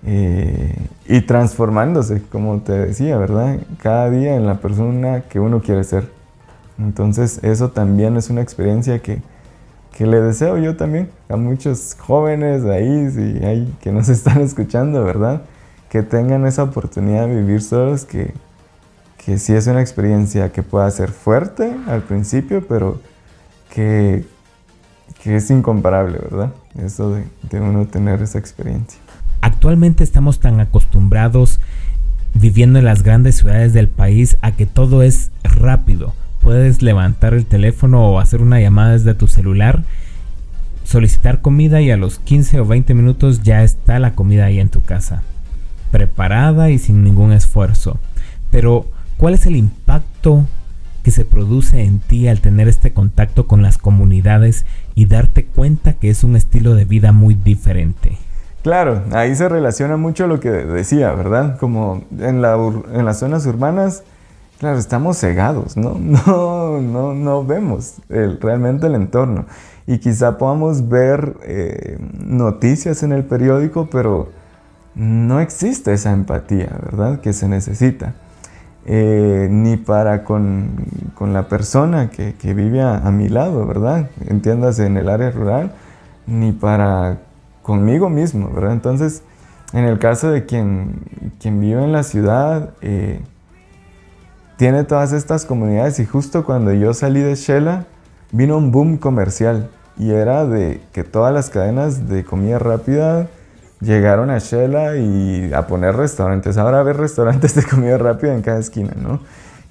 eh, 0.05 0.75
y 1.07 1.21
transformándose, 1.21 2.23
como 2.31 2.59
te 2.61 2.71
decía, 2.71 3.17
¿verdad? 3.17 3.59
Cada 3.81 4.09
día 4.09 4.35
en 4.35 4.47
la 4.47 4.55
persona 4.55 5.21
que 5.29 5.39
uno 5.39 5.61
quiere 5.61 5.83
ser. 5.83 6.09
Entonces 6.79 7.39
eso 7.43 7.69
también 7.69 8.17
es 8.17 8.29
una 8.29 8.41
experiencia 8.41 8.99
que, 8.99 9.21
le 9.99 10.21
deseo 10.21 10.57
yo 10.57 10.75
también 10.75 11.09
a 11.27 11.35
muchos 11.35 11.95
jóvenes 11.99 12.63
ahí 12.65 13.09
si 13.11 13.45
hay, 13.45 13.73
que 13.81 13.91
nos 13.91 14.09
están 14.09 14.41
escuchando, 14.41 15.03
¿verdad? 15.03 15.41
Que 15.89 16.03
tengan 16.03 16.45
esa 16.45 16.63
oportunidad 16.63 17.27
de 17.27 17.35
vivir 17.35 17.61
solos, 17.61 18.05
que, 18.05 18.33
que 19.23 19.37
sí 19.37 19.53
es 19.53 19.67
una 19.67 19.81
experiencia 19.81 20.51
que 20.51 20.63
pueda 20.63 20.89
ser 20.91 21.09
fuerte 21.11 21.75
al 21.87 22.03
principio, 22.03 22.65
pero 22.67 22.99
que, 23.73 24.25
es 25.25 25.51
incomparable, 25.51 26.17
¿verdad? 26.17 26.53
Eso 26.81 27.13
de, 27.13 27.25
de 27.49 27.59
uno 27.59 27.85
tener 27.85 28.21
esa 28.21 28.39
experiencia. 28.39 28.99
Actualmente 29.41 30.03
estamos 30.03 30.39
tan 30.39 30.59
acostumbrados 30.59 31.59
viviendo 32.33 32.79
en 32.79 32.85
las 32.85 33.03
grandes 33.03 33.37
ciudades 33.37 33.73
del 33.73 33.89
país 33.89 34.37
a 34.41 34.51
que 34.51 34.65
todo 34.65 35.03
es 35.03 35.31
rápido. 35.43 36.13
Puedes 36.41 36.81
levantar 36.81 37.33
el 37.33 37.45
teléfono 37.45 38.09
o 38.09 38.19
hacer 38.19 38.41
una 38.41 38.59
llamada 38.59 38.93
desde 38.93 39.13
tu 39.13 39.27
celular, 39.27 39.83
solicitar 40.83 41.41
comida 41.41 41.81
y 41.81 41.91
a 41.91 41.97
los 41.97 42.19
15 42.19 42.61
o 42.61 42.65
20 42.65 42.93
minutos 42.93 43.43
ya 43.43 43.63
está 43.63 43.99
la 43.99 44.15
comida 44.15 44.45
ahí 44.45 44.59
en 44.59 44.69
tu 44.69 44.81
casa, 44.81 45.23
preparada 45.91 46.69
y 46.69 46.79
sin 46.79 47.03
ningún 47.03 47.31
esfuerzo. 47.31 47.99
Pero, 48.51 48.87
¿cuál 49.17 49.33
es 49.33 49.45
el 49.45 49.55
impacto 49.55 50.45
que 51.03 51.11
se 51.11 51.25
produce 51.25 51.83
en 51.83 51.99
ti 51.99 52.27
al 52.27 52.41
tener 52.41 52.67
este 52.67 52.93
contacto 52.93 53.47
con 53.47 53.61
las 53.61 53.77
comunidades 53.77 54.65
y 54.95 55.05
darte 55.05 55.45
cuenta 55.45 55.93
que 55.93 56.09
es 56.09 56.23
un 56.23 56.35
estilo 56.35 56.75
de 56.75 56.85
vida 56.85 57.11
muy 57.11 57.35
diferente? 57.35 58.17
Claro, 58.63 59.03
ahí 59.13 59.35
se 59.35 59.47
relaciona 59.47 59.95
mucho 59.95 60.27
lo 60.27 60.39
que 60.39 60.49
decía, 60.49 61.13
¿verdad? 61.13 61.57
Como 61.57 62.03
en, 62.19 62.43
en 62.43 63.05
las 63.05 63.19
zonas 63.19 63.45
urbanas, 63.45 64.03
claro, 64.59 64.77
estamos 64.77 65.17
cegados, 65.17 65.77
¿no? 65.77 65.95
No, 65.99 66.79
no, 66.81 67.13
no 67.13 67.45
vemos 67.45 67.95
realmente 68.09 68.87
el 68.87 68.95
entorno. 68.95 69.45
Y 69.87 69.97
quizá 69.97 70.37
podamos 70.37 70.87
ver 70.87 71.35
eh, 71.43 71.97
noticias 72.19 73.01
en 73.01 73.11
el 73.11 73.23
periódico, 73.23 73.89
pero 73.89 74.29
no 74.93 75.39
existe 75.39 75.93
esa 75.93 76.11
empatía, 76.11 76.69
¿verdad? 76.83 77.21
Que 77.21 77.33
se 77.33 77.47
necesita. 77.47 78.13
Eh, 78.85 79.47
ni 79.51 79.77
para 79.77 80.23
con, 80.23 80.71
la 81.19 81.47
persona 81.47 82.09
que, 82.09 82.53
vive 82.53 82.81
a, 82.81 82.97
a, 82.97 83.11
mi 83.11 83.29
lado, 83.29 83.65
¿verdad? 83.65 84.09
Entiéndase 84.27 84.85
en 84.85 84.97
el 84.97 85.09
área 85.09 85.31
rural, 85.31 85.73
ni 86.27 86.51
para 86.51 87.19
conmigo 87.61 88.09
mismo, 88.09 88.49
¿verdad? 88.51 88.73
Entonces, 88.73 89.23
en 89.73 89.85
el 89.85 89.99
caso 89.99 90.31
de 90.31 90.45
quien, 90.45 91.01
quien 91.39 91.59
vive 91.59 91.83
en 91.83 91.91
la 91.91 92.03
ciudad, 92.03 92.71
eh, 92.81 93.21
tiene 94.59 94.83
todas 94.83 95.13
estas 95.13 95.45
comunidades 95.45 95.99
y 95.99 96.05
justo 96.05 96.43
cuando 96.43 96.73
yo 96.73 96.93
salí 96.93 97.21
de 97.21 97.35
Shela, 97.35 97.85
vino 98.33 98.57
un 98.57 98.73
boom 98.73 98.97
comercial 98.97 99.69
y 99.97 100.11
era 100.11 100.45
de 100.45 100.81
que 100.91 101.05
todas 101.05 101.33
las 101.33 101.49
cadenas 101.49 102.09
de 102.09 102.25
comida 102.25 102.59
rápida 102.59 103.27
llegaron 103.79 104.29
a 104.29 104.39
Shela 104.39 104.97
y 104.97 105.53
a 105.53 105.65
poner 105.65 105.95
restaurantes. 105.95 106.57
Ahora 106.57 106.83
ver 106.83 106.97
restaurantes 106.97 107.55
de 107.55 107.63
comida 107.63 107.97
rápida 107.97 108.33
en 108.33 108.41
cada 108.41 108.59
esquina, 108.59 108.91
¿no? 109.01 109.21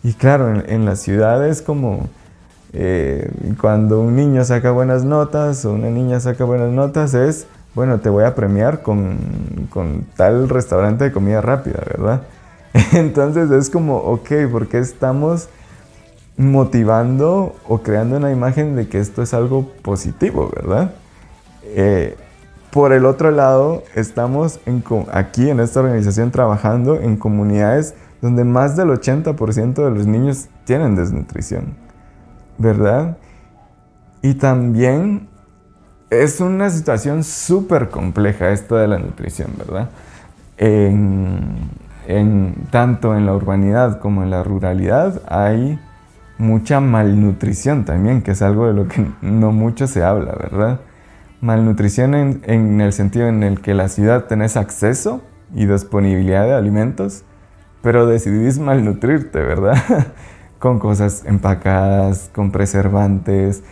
Y 0.02 0.14
claro, 0.14 0.59
en, 0.66 0.87
las 0.87 1.00
ciudades 1.00 1.61
como 1.61 2.09
eh, 2.73 3.30
cuando 3.61 4.00
un 4.00 4.16
niño 4.16 4.42
saca 4.42 4.71
buenas 4.71 5.04
notas 5.04 5.66
o 5.66 5.75
una 5.75 5.90
niña 5.90 6.18
saca 6.18 6.45
buenas 6.45 6.73
notas 6.73 7.12
es 7.12 7.47
bueno, 7.75 8.00
te 8.00 8.09
voy 8.09 8.25
a 8.25 8.35
premiar 8.35 8.80
con, 8.80 9.18
tal 10.16 10.49
restaurante 10.49 11.04
de 11.04 11.12
comida 11.12 11.42
rápida, 11.42 11.83
¿verdad? 11.87 12.23
Entonces 12.92 13.50
es 13.50 13.70
como, 13.70 13.97
ok, 13.97 14.30
¿por 14.50 14.68
qué 14.68 14.78
estamos 14.78 15.49
motivando 16.37 17.56
o 17.66 17.78
creando 17.82 18.16
una 18.16 18.30
imagen 18.30 18.76
de 18.76 18.88
que 18.88 18.99
esto 18.99 19.23
es 19.23 19.35
algo 19.35 19.68
positivo, 19.82 20.50
¿verdad? 20.54 20.94
Eh, 21.64 22.16
por 22.70 22.92
el 22.92 23.06
otro 23.06 23.30
lado, 23.30 23.82
estamos 23.94 24.61
aquí 25.12 25.50
en 25.50 25.58
esta 25.58 25.80
organización 25.80 26.30
trabajando 26.30 27.00
en 27.00 27.16
comunidades 27.16 27.94
donde 28.20 28.44
más 28.44 28.76
del 28.76 28.88
80% 28.88 29.75
de 29.75 29.90
los 29.90 30.06
niños 30.06 30.49
tienen 30.64 30.94
desnutrición, 30.94 31.75
¿verdad? 32.58 33.16
Y 34.23 34.35
también 34.35 35.28
es 36.11 36.40
una 36.40 36.70
situación 36.70 37.25
súper 37.25 37.88
compleja 37.88 38.50
esto 38.50 38.76
de 38.76 38.87
la 38.87 38.99
nutrición, 38.99 39.52
¿verdad? 39.56 39.90
Tanto 42.70 43.16
en 43.16 43.26
la 43.26 43.34
urbanidad 43.34 44.00
como 44.00 44.22
en 44.22 44.30
la 44.30 44.42
ruralidad 44.42 45.20
hay 45.28 45.78
mucha 46.38 46.80
malnutrición 46.80 47.84
también, 47.84 48.22
que 48.22 48.30
es 48.30 48.40
algo 48.40 48.66
de 48.66 48.72
lo 48.72 48.88
que 48.88 49.06
no 49.22 49.52
mucho 49.52 49.86
se 49.86 50.02
habla, 50.02 50.32
¿verdad? 50.32 50.80
Malnutrición 51.40 52.14
en, 52.14 52.42
en 52.44 52.80
el 52.80 52.92
sentido 52.92 53.28
en 53.28 53.42
el 53.42 53.60
que 53.60 53.74
la 53.74 53.88
ciudad 53.88 54.24
tenés 54.24 54.56
acceso 54.56 55.22
y 55.54 55.66
disponibilidad 55.66 56.44
de 56.44 56.54
alimentos, 56.54 57.24
pero 57.82 58.06
decidís 58.06 58.58
malnutrirte, 58.58 59.40
¿verdad? 59.40 59.76
con 60.58 60.78
cosas 60.78 61.24
empacadas, 61.26 62.30
con 62.34 62.50
preservantes, 62.50 63.62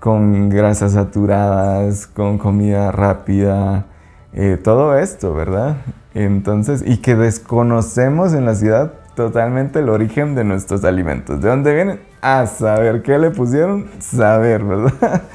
con 0.00 0.50
grasas 0.50 0.92
saturadas, 0.92 2.06
con 2.06 2.38
comida 2.38 2.92
rápida, 2.92 3.86
eh, 4.32 4.58
todo 4.62 4.98
esto, 4.98 5.32
¿verdad? 5.32 5.76
Entonces, 6.14 6.82
y 6.86 6.98
que 6.98 7.16
desconocemos 7.16 8.34
en 8.34 8.46
la 8.46 8.54
ciudad 8.54 8.92
totalmente 9.14 9.80
el 9.80 9.88
origen 9.88 10.34
de 10.34 10.44
nuestros 10.44 10.84
alimentos. 10.84 11.40
¿De 11.40 11.48
dónde 11.48 11.74
vienen? 11.74 12.00
A 12.22 12.46
saber 12.46 13.02
qué 13.02 13.18
le 13.18 13.30
pusieron, 13.30 13.86
saber, 14.00 14.64
¿verdad? 14.64 15.22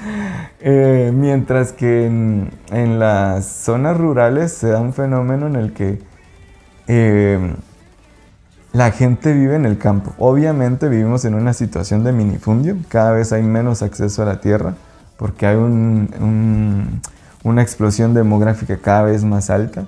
Eh, 0.61 1.13
mientras 1.15 1.71
que 1.71 2.05
en, 2.05 2.99
las 2.99 3.45
zonas 3.45 3.95
rurales 3.95 4.51
se 4.51 4.67
da 4.67 4.81
un 4.81 4.91
fenómeno 4.91 5.47
en 5.47 5.55
el 5.55 5.71
que 5.71 6.01
eh, 6.87 7.55
la 8.73 8.91
gente 8.91 9.31
vive 9.31 9.55
en 9.55 9.65
el 9.65 9.77
campo. 9.77 10.13
Obviamente 10.17 10.89
vivimos 10.89 11.23
en 11.23 11.35
una 11.35 11.53
situación 11.53 12.03
de 12.03 12.11
minifundio, 12.11 12.75
cada 12.89 13.13
vez 13.13 13.31
hay 13.31 13.41
menos 13.41 13.81
acceso 13.81 14.21
a 14.21 14.25
la 14.25 14.41
tierra 14.41 14.73
porque 15.19 15.45
hay 15.45 15.57
una 15.57 17.61
explosión 17.61 18.13
demográfica 18.13 18.77
cada 18.77 19.03
vez 19.03 19.25
más 19.25 19.49
alta, 19.49 19.85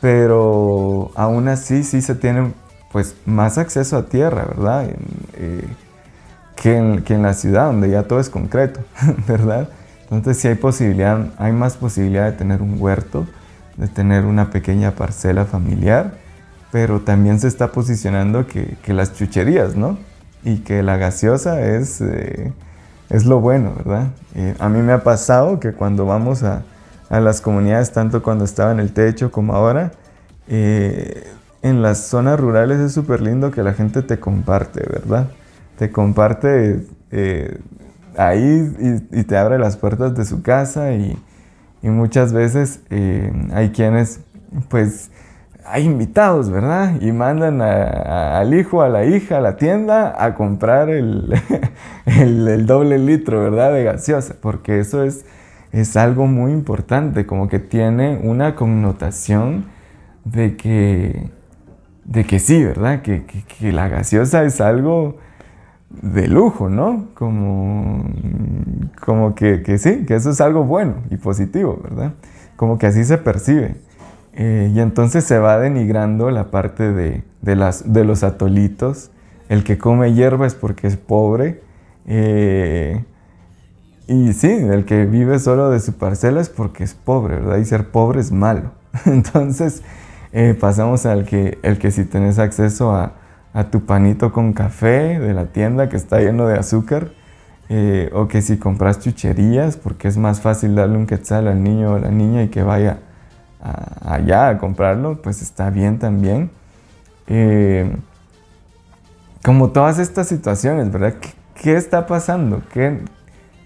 pero 0.00 1.10
aún 1.14 1.48
así 1.48 1.84
sí 1.84 2.02
se 2.02 2.14
tiene 2.14 2.52
pues 2.92 3.16
más 3.26 3.58
acceso 3.58 3.96
a 3.96 4.06
tierra, 4.06 4.44
¿verdad? 4.44 4.88
Eh, 5.34 5.64
que, 6.56 6.76
en, 6.76 7.02
que 7.02 7.14
en 7.14 7.22
la 7.22 7.34
ciudad 7.34 7.66
donde 7.66 7.90
ya 7.90 8.04
todo 8.04 8.20
es 8.20 8.30
concreto, 8.30 8.80
¿verdad? 9.28 9.68
Entonces 10.02 10.38
sí 10.38 10.48
hay 10.48 10.54
posibilidad, 10.54 11.26
hay 11.38 11.52
más 11.52 11.76
posibilidad 11.76 12.24
de 12.26 12.32
tener 12.32 12.62
un 12.62 12.76
huerto, 12.80 13.26
de 13.76 13.88
tener 13.88 14.24
una 14.24 14.50
pequeña 14.50 14.92
parcela 14.92 15.44
familiar 15.44 16.14
pero 16.70 17.00
también 17.00 17.40
se 17.40 17.48
está 17.48 17.72
posicionando 17.72 18.46
que, 18.46 18.76
las 18.92 19.14
chucherías, 19.14 19.76
¿no? 19.76 19.98
Y 20.44 20.58
que 20.58 20.82
la 20.82 20.96
gaseosa 20.96 21.60
es, 21.62 22.00
eh, 22.00 22.52
es 23.10 23.24
lo 23.24 23.40
bueno, 23.40 23.72
¿verdad? 23.76 24.08
Eh, 24.34 24.54
a 24.58 24.68
mí 24.68 24.80
me 24.80 24.92
ha 24.92 25.02
pasado 25.02 25.60
que 25.60 25.72
cuando 25.72 26.04
vamos 26.06 26.42
a, 26.42 26.62
las 27.10 27.40
comunidades, 27.40 27.92
tanto 27.92 28.22
cuando 28.22 28.44
estaba 28.44 28.72
en 28.72 28.80
el 28.80 28.92
techo 28.92 29.30
como 29.30 29.54
ahora, 29.54 29.92
eh, 30.48 31.26
en 31.62 31.82
las 31.82 32.06
zonas 32.06 32.38
rurales 32.38 32.78
es 32.78 32.92
súper 32.92 33.20
lindo 33.20 33.50
que 33.50 33.62
la 33.62 33.72
gente 33.72 34.02
te 34.02 34.20
comparte, 34.20 34.80
¿verdad? 34.88 35.28
Te 35.78 35.90
comparte 35.90 36.86
ahí 38.16 39.00
y, 39.10 39.22
te 39.24 39.36
abre 39.36 39.58
las 39.58 39.76
puertas 39.76 40.14
de 40.14 40.24
su 40.24 40.42
casa 40.42 40.92
y, 40.92 41.18
y 41.82 41.88
muchas 41.88 42.32
veces 42.32 42.80
hay 43.52 43.70
quienes 43.70 44.20
pues 44.68 45.10
hay 45.70 45.84
invitados, 45.84 46.50
¿verdad? 46.50 47.00
Y 47.00 47.12
mandan 47.12 47.60
al 47.60 48.54
hijo, 48.54 48.82
a 48.82 48.88
la 48.88 49.04
hija, 49.04 49.38
a 49.38 49.40
la 49.40 49.56
tienda 49.56 50.14
a 50.18 50.34
comprar 50.34 50.88
el, 50.88 51.34
el, 52.06 52.66
doble 52.66 52.98
litro, 52.98 53.42
¿verdad? 53.42 53.72
De 53.72 53.84
gaseosa, 53.84 54.34
porque 54.40 54.80
eso 54.80 55.02
es, 55.02 55.24
es 55.72 55.96
algo 55.96 56.26
muy 56.26 56.52
importante, 56.52 57.26
como 57.26 57.48
que 57.48 57.58
tiene 57.58 58.20
una 58.22 58.54
connotación 58.54 59.66
de 60.24 60.56
que, 60.56 61.30
de 62.04 62.24
que 62.24 62.38
sí, 62.38 62.64
¿verdad? 62.64 63.02
Que, 63.02 63.24
que, 63.24 63.72
la 63.72 63.88
gaseosa 63.88 64.44
es 64.44 64.60
algo 64.60 65.16
de 65.90 66.28
lujo, 66.28 66.68
¿no? 66.68 67.08
Como, 67.14 68.04
como 69.04 69.34
que, 69.34 69.62
que 69.62 69.78
sí, 69.78 70.04
que 70.06 70.14
eso 70.14 70.30
es 70.30 70.40
algo 70.40 70.64
bueno 70.64 70.96
y 71.10 71.16
positivo, 71.16 71.80
¿verdad? 71.82 72.14
Como 72.56 72.78
que 72.78 72.86
así 72.86 73.04
se 73.04 73.18
percibe. 73.18 73.76
Eh, 74.34 74.70
y 74.72 74.80
entonces 74.80 75.24
se 75.24 75.38
va 75.38 75.58
denigrando 75.58 76.30
la 76.30 76.50
parte 76.50 76.92
de, 76.92 77.22
las, 77.42 77.92
de, 77.92 78.04
los 78.04 78.22
atolitos. 78.22 79.10
El 79.48 79.64
que 79.64 79.78
come 79.78 80.12
hierba 80.12 80.46
es 80.46 80.54
porque 80.54 80.86
es 80.86 80.96
pobre. 80.96 81.60
Eh, 82.06 83.02
y 84.08 84.32
sí, 84.32 84.50
el 84.50 84.84
que 84.84 85.04
vive 85.04 85.38
solo 85.38 85.70
de 85.70 85.80
su 85.80 85.94
parcela 85.94 86.40
es 86.40 86.48
porque 86.48 86.82
es 86.82 86.94
pobre, 86.94 87.36
¿verdad? 87.36 87.58
Y 87.58 87.64
ser 87.64 87.90
pobre 87.90 88.20
es 88.20 88.32
malo. 88.32 88.72
Entonces 89.04 89.82
eh, 90.32 90.56
pasamos 90.58 91.06
al 91.06 91.24
que, 91.24 91.58
el 91.62 91.78
que 91.78 91.90
si 91.90 92.04
tenés 92.04 92.38
acceso 92.38 92.92
a, 92.92 93.12
tu 93.70 93.86
panito 93.86 94.32
con 94.32 94.52
café 94.52 95.18
de 95.18 95.34
la 95.34 95.46
tienda 95.46 95.88
que 95.88 95.96
está 95.96 96.20
lleno 96.20 96.46
de 96.46 96.56
azúcar, 96.56 97.10
o 98.12 98.28
que 98.28 98.40
si 98.40 98.56
compras 98.56 99.00
chucherías, 99.00 99.76
porque 99.76 100.06
es 100.06 100.16
más 100.16 100.40
fácil 100.40 100.76
darle 100.76 100.96
un 100.96 101.06
quetzal 101.06 101.48
al 101.48 101.64
niño 101.64 101.92
o 101.92 101.96
a 101.96 101.98
la 101.98 102.10
niña 102.10 102.44
y 102.44 102.48
que 102.48 102.62
vaya 102.62 103.00
allá 103.60 104.48
a 104.48 104.58
comprarlo, 104.58 105.20
pues 105.22 105.42
está 105.42 105.70
bien 105.70 105.98
también. 105.98 106.50
Eh, 107.26 107.96
como 109.44 109.70
todas 109.70 109.98
estas 109.98 110.28
situaciones, 110.28 110.90
¿verdad? 110.90 111.14
¿Qué, 111.54 111.76
está 111.76 112.06
pasando? 112.06 112.62
¿Qué, 112.72 113.00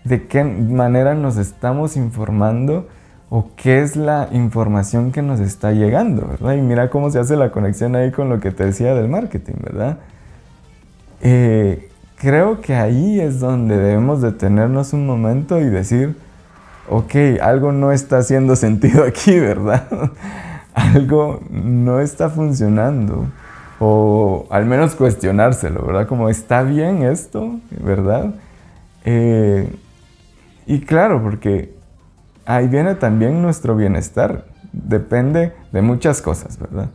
¿De 0.05 0.27
qué 0.27 0.43
manera 0.45 1.15
nos 1.15 1.37
estamos 1.37 1.97
informando? 1.97 2.89
¿O 3.31 3.51
qué 3.57 3.81
es 3.81 3.97
la 3.97 4.29
información 4.33 5.13
que 5.13 5.23
nos 5.23 5.41
está 5.41 5.73
llegando? 5.73 6.27
¿verdad? 6.29 6.55
Y 6.55 6.61
mira 6.61 6.91
cómo 6.91 7.11
se 7.11 7.19
hace 7.19 7.37
la 7.37 7.51
conexión 7.51 7.95
ahí 7.97 8.11
con 8.11 8.29
lo 8.29 8.41
que 8.41 8.51
te 8.51 8.65
decía 8.65 8.95
del 8.95 9.09
marketing, 9.09 9.55
¿verdad? 9.63 9.99
Eh, 11.23 11.89
creo 12.17 12.61
que 12.61 12.75
ahí 12.75 13.21
es 13.21 13.41
donde 13.41 13.77
debemos 13.77 14.21
detenernos 14.21 14.93
un 14.93 15.07
momento 15.07 15.61
y 15.61 15.65
decir, 15.65 16.17
ok, 16.89 17.15
algo 17.41 17.73
no 17.73 17.93
está 17.93 18.19
haciendo 18.19 18.57
sentido 18.57 19.05
aquí, 19.07 19.39
¿verdad? 19.39 19.89
algo 20.75 21.41
no 21.51 22.01
está 22.01 22.29
funcionando. 22.29 23.27
O 23.79 24.47
al 24.51 24.67
menos 24.67 24.95
cuestionárselo, 24.95 25.85
¿verdad? 25.87 26.07
Como 26.07 26.29
está 26.29 26.63
bien 26.63 27.03
esto, 27.03 27.59
¿verdad? 27.83 28.35
Eh, 29.05 29.75
y 30.67 30.81
claro, 30.81 31.23
porque 31.23 31.75
ahí 32.47 32.69
viene 32.69 32.95
también 32.95 33.43
nuestro 33.43 33.77
bienestar 33.77 34.47
depende 34.73 35.53
de 35.73 35.83
muchas 35.83 36.23
cosas, 36.23 36.59
¿verdad? 36.59 36.91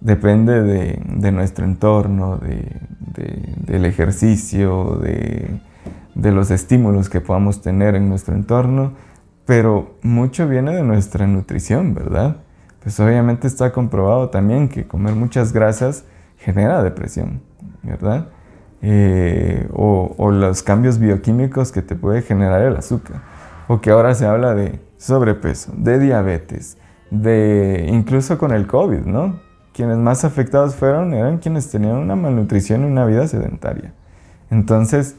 Depende 0.00 0.62
de, 0.62 1.32
nuestro 1.32 1.64
entorno, 1.64 2.40
del 2.40 3.84
ejercicio, 3.84 4.96
de, 4.96 5.60
los 6.14 6.50
estímulos 6.50 7.08
que 7.08 7.20
podamos 7.20 7.62
tener 7.62 7.94
en 7.94 8.08
nuestro 8.08 8.34
entorno, 8.34 8.94
pero 9.46 9.96
mucho 10.02 10.48
viene 10.48 10.74
de 10.74 10.82
nuestra 10.82 11.26
nutrición, 11.26 11.94
¿verdad? 11.94 12.38
Pues 12.82 12.98
obviamente 12.98 13.46
está 13.46 13.72
comprobado 13.72 14.30
también 14.30 14.68
que 14.68 14.88
comer 14.88 15.14
muchas 15.14 15.52
grasas 15.52 16.04
genera 16.38 16.82
depresión, 16.82 17.40
¿verdad? 17.82 18.26
Eh, 18.84 19.68
o, 19.72 20.12
o, 20.18 20.32
los 20.32 20.64
cambios 20.64 20.98
bioquímicos 20.98 21.70
que 21.70 21.82
te 21.82 21.94
puede 21.94 22.22
generar 22.22 22.62
el 22.62 22.76
azúcar. 22.76 23.22
O 23.68 23.80
que 23.80 23.90
ahora 23.90 24.14
se 24.14 24.26
habla 24.26 24.54
de 24.54 24.80
sobrepeso, 24.96 25.72
de 25.76 26.00
diabetes, 26.00 26.76
de 27.10 27.86
incluso 27.88 28.38
con 28.38 28.52
el 28.52 28.66
COVID, 28.66 29.06
¿no? 29.06 29.38
Quienes 29.72 29.98
más 29.98 30.24
afectados 30.24 30.74
fueron 30.74 31.14
eran 31.14 31.38
quienes 31.38 31.70
tenían 31.70 31.96
una 31.96 32.16
malnutrición 32.16 32.82
y 32.82 32.86
una 32.86 33.06
vida 33.06 33.26
sedentaria. 33.28 33.92
Entonces, 34.50 35.16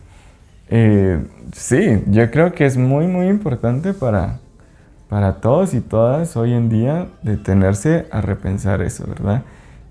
eh, 0.69 1.25
sí, 1.53 2.03
yo 2.07 2.29
creo 2.31 2.53
que 2.53 2.65
es 2.65 2.77
muy, 2.77 3.07
muy 3.07 3.27
importante 3.27 3.93
para, 3.93 4.39
para 5.09 5.35
todos 5.35 5.73
y 5.73 5.81
todas 5.81 6.35
hoy 6.37 6.53
en 6.53 6.69
día 6.69 7.07
detenerse 7.21 8.07
a 8.11 8.21
repensar 8.21 8.81
eso, 8.81 9.05
¿verdad? 9.07 9.43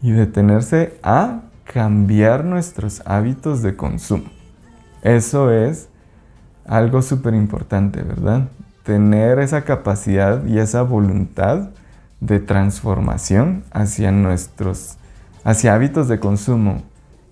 Y 0.03 0.13
detenerse 0.13 0.95
a 1.03 1.43
cambiar 1.73 2.45
nuestros 2.45 3.03
hábitos 3.07 3.63
de 3.63 3.77
consumo. 3.77 4.25
Eso 5.03 5.51
es 5.51 5.89
algo 6.67 7.03
súper 7.03 7.35
importante, 7.35 8.03
¿verdad? 8.03 8.49
Tener 8.83 9.39
esa 9.39 9.63
capacidad 9.63 10.45
y 10.45 10.59
esa 10.59 10.83
voluntad 10.83 11.71
de 12.21 12.41
transformación 12.41 13.65
hacia 13.73 14.13
nuestros, 14.13 14.97
hacia 15.45 15.75
hábitos 15.75 16.09
de 16.09 16.21
consumo 16.21 16.83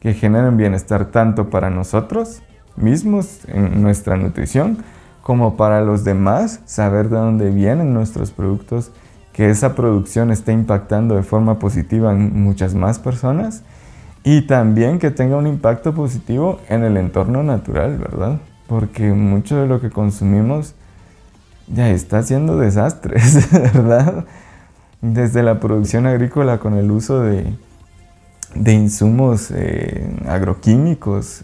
que 0.00 0.14
generen 0.14 0.56
bienestar 0.56 1.06
tanto 1.06 1.50
para 1.50 1.70
nosotros 1.70 2.42
mismos 2.76 3.40
en 3.46 3.82
nuestra 3.82 4.16
nutrición 4.16 4.78
como 5.22 5.56
para 5.56 5.82
los 5.82 6.02
demás, 6.02 6.60
saber 6.64 7.10
de 7.10 7.16
dónde 7.16 7.50
vienen 7.50 7.92
nuestros 7.92 8.30
productos, 8.30 8.90
que 9.32 9.50
esa 9.50 9.74
producción 9.74 10.30
esté 10.30 10.52
impactando 10.52 11.14
de 11.14 11.22
forma 11.22 11.58
positiva 11.58 12.12
en 12.12 12.42
muchas 12.42 12.74
más 12.74 12.98
personas 12.98 13.62
y 14.22 14.42
también 14.42 14.98
que 14.98 15.10
tenga 15.10 15.36
un 15.36 15.46
impacto 15.46 15.94
positivo 15.94 16.60
en 16.68 16.84
el 16.84 16.96
entorno 16.96 17.42
natural, 17.42 17.96
¿verdad? 17.98 18.38
Porque 18.66 19.12
mucho 19.12 19.56
de 19.56 19.66
lo 19.66 19.80
que 19.80 19.90
consumimos 19.90 20.74
ya 21.68 21.88
está 21.90 22.18
haciendo 22.18 22.58
desastres, 22.58 23.50
¿verdad? 23.52 24.26
Desde 25.00 25.42
la 25.42 25.60
producción 25.60 26.06
agrícola 26.06 26.58
con 26.58 26.74
el 26.74 26.90
uso 26.90 27.20
de, 27.22 27.54
insumos 28.66 29.50
eh, 29.54 30.14
agroquímicos 30.26 31.42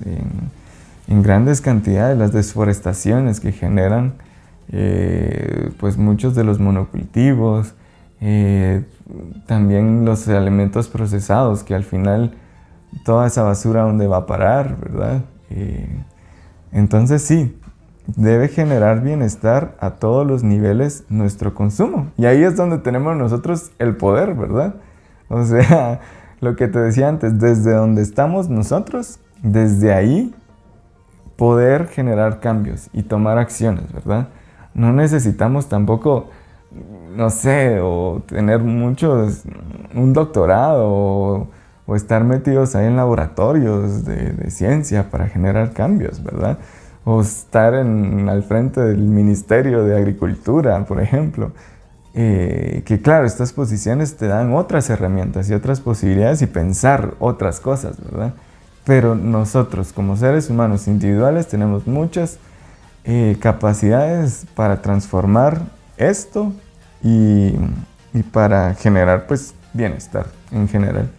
en, 1.09 1.23
grandes 1.23 1.61
cantidades, 1.61 2.19
las 2.19 2.33
desforestaciones 2.33 3.41
que 3.41 3.53
generan 3.53 4.15
eh, 4.73 5.71
pues 5.79 5.97
muchos 5.97 6.35
de 6.35 6.43
los 6.43 6.59
monocultivos, 6.59 7.75
eh, 8.21 8.83
también 9.47 10.05
los 10.05 10.27
alimentos 10.29 10.89
procesados 10.89 11.63
que 11.63 11.75
al 11.75 11.85
final 11.85 12.35
toda 13.05 13.27
esa 13.27 13.43
basura 13.43 13.83
donde 13.83 14.07
va 14.07 14.19
a 14.19 14.27
parar, 14.27 14.77
¿verdad? 14.79 15.23
Entonces 16.73 17.23
sí, 17.23 17.59
debe 18.07 18.49
generar 18.49 19.03
bienestar 19.03 19.77
a 19.81 19.93
todos 19.93 20.27
los 20.27 20.43
niveles 20.43 21.05
nuestro 21.09 21.55
consumo. 21.55 22.09
Y 22.17 22.27
ahí 22.27 22.43
es 22.43 22.57
donde 22.57 22.79
tenemos 22.79 23.17
nosotros 23.17 23.73
el 23.79 23.97
poder, 23.97 24.35
¿verdad? 24.35 24.77
O 25.29 25.45
sea, 25.45 26.01
lo 26.41 26.57
que 26.57 26.69
te 26.69 26.79
decía 26.79 27.09
antes, 27.09 27.41
desde 27.41 27.73
donde 27.73 28.03
estamos 28.03 28.49
nosotros, 28.49 29.19
desde 29.43 29.93
ahí 29.93 30.35
poder 31.37 31.89
generar 31.89 32.41
cambios 32.41 32.89
y 32.93 33.03
tomar 33.03 33.39
acciones, 33.39 33.93
¿verdad? 33.93 34.29
No 34.75 34.93
necesitamos 34.93 35.69
tampoco, 35.69 36.29
no 37.15 37.31
sé, 37.31 37.81
o 37.81 38.23
tener 38.27 38.61
muchos, 38.61 39.45
un 39.95 40.13
doctorado 40.13 40.85
o 40.89 41.49
o 41.87 41.95
estar 41.95 42.25
metidos 42.25 42.75
ahí 42.75 42.87
en 42.87 42.97
laboratorios 42.97 44.05
de, 44.05 44.51
ciencia 44.51 45.11
para 45.11 45.29
generar 45.29 45.73
cambios, 45.73 46.23
¿verdad? 46.23 46.59
O 47.05 47.21
estar 47.21 47.75
en, 47.75 48.29
al 48.29 48.43
frente 48.43 48.81
del 48.81 48.99
Ministerio 48.99 49.85
de 49.85 49.97
Agricultura, 49.97 50.85
por 50.85 51.01
ejemplo. 51.01 51.53
Eh, 52.15 52.83
que 52.87 53.01
claro, 53.01 53.27
estas 53.27 53.53
posiciones 53.53 54.17
te 54.17 54.27
dan 54.27 54.53
otras 54.55 54.91
herramientas 54.91 55.49
y 55.51 55.55
otras 55.55 55.81
posibilidades 55.81 56.43
y 56.43 56.47
pensar 56.47 57.15
otras 57.21 57.61
cosas, 57.61 57.97
¿verdad? 58.03 58.35
Pero 58.85 59.15
nosotros 59.15 59.93
como 59.93 60.17
seres 60.17 60.51
humanos 60.51 60.89
individuales 60.89 61.47
tenemos 61.47 61.87
muchas 61.87 62.39
eh, 63.05 63.37
capacidades 63.39 64.47
para 64.55 64.83
transformar 64.83 65.61
esto 65.99 66.53
y, 67.03 67.55
y 68.13 68.23
para 68.33 68.75
generar 68.75 69.27
pues 69.27 69.55
bienestar 69.75 70.27
en 70.51 70.69
general. 70.69 71.11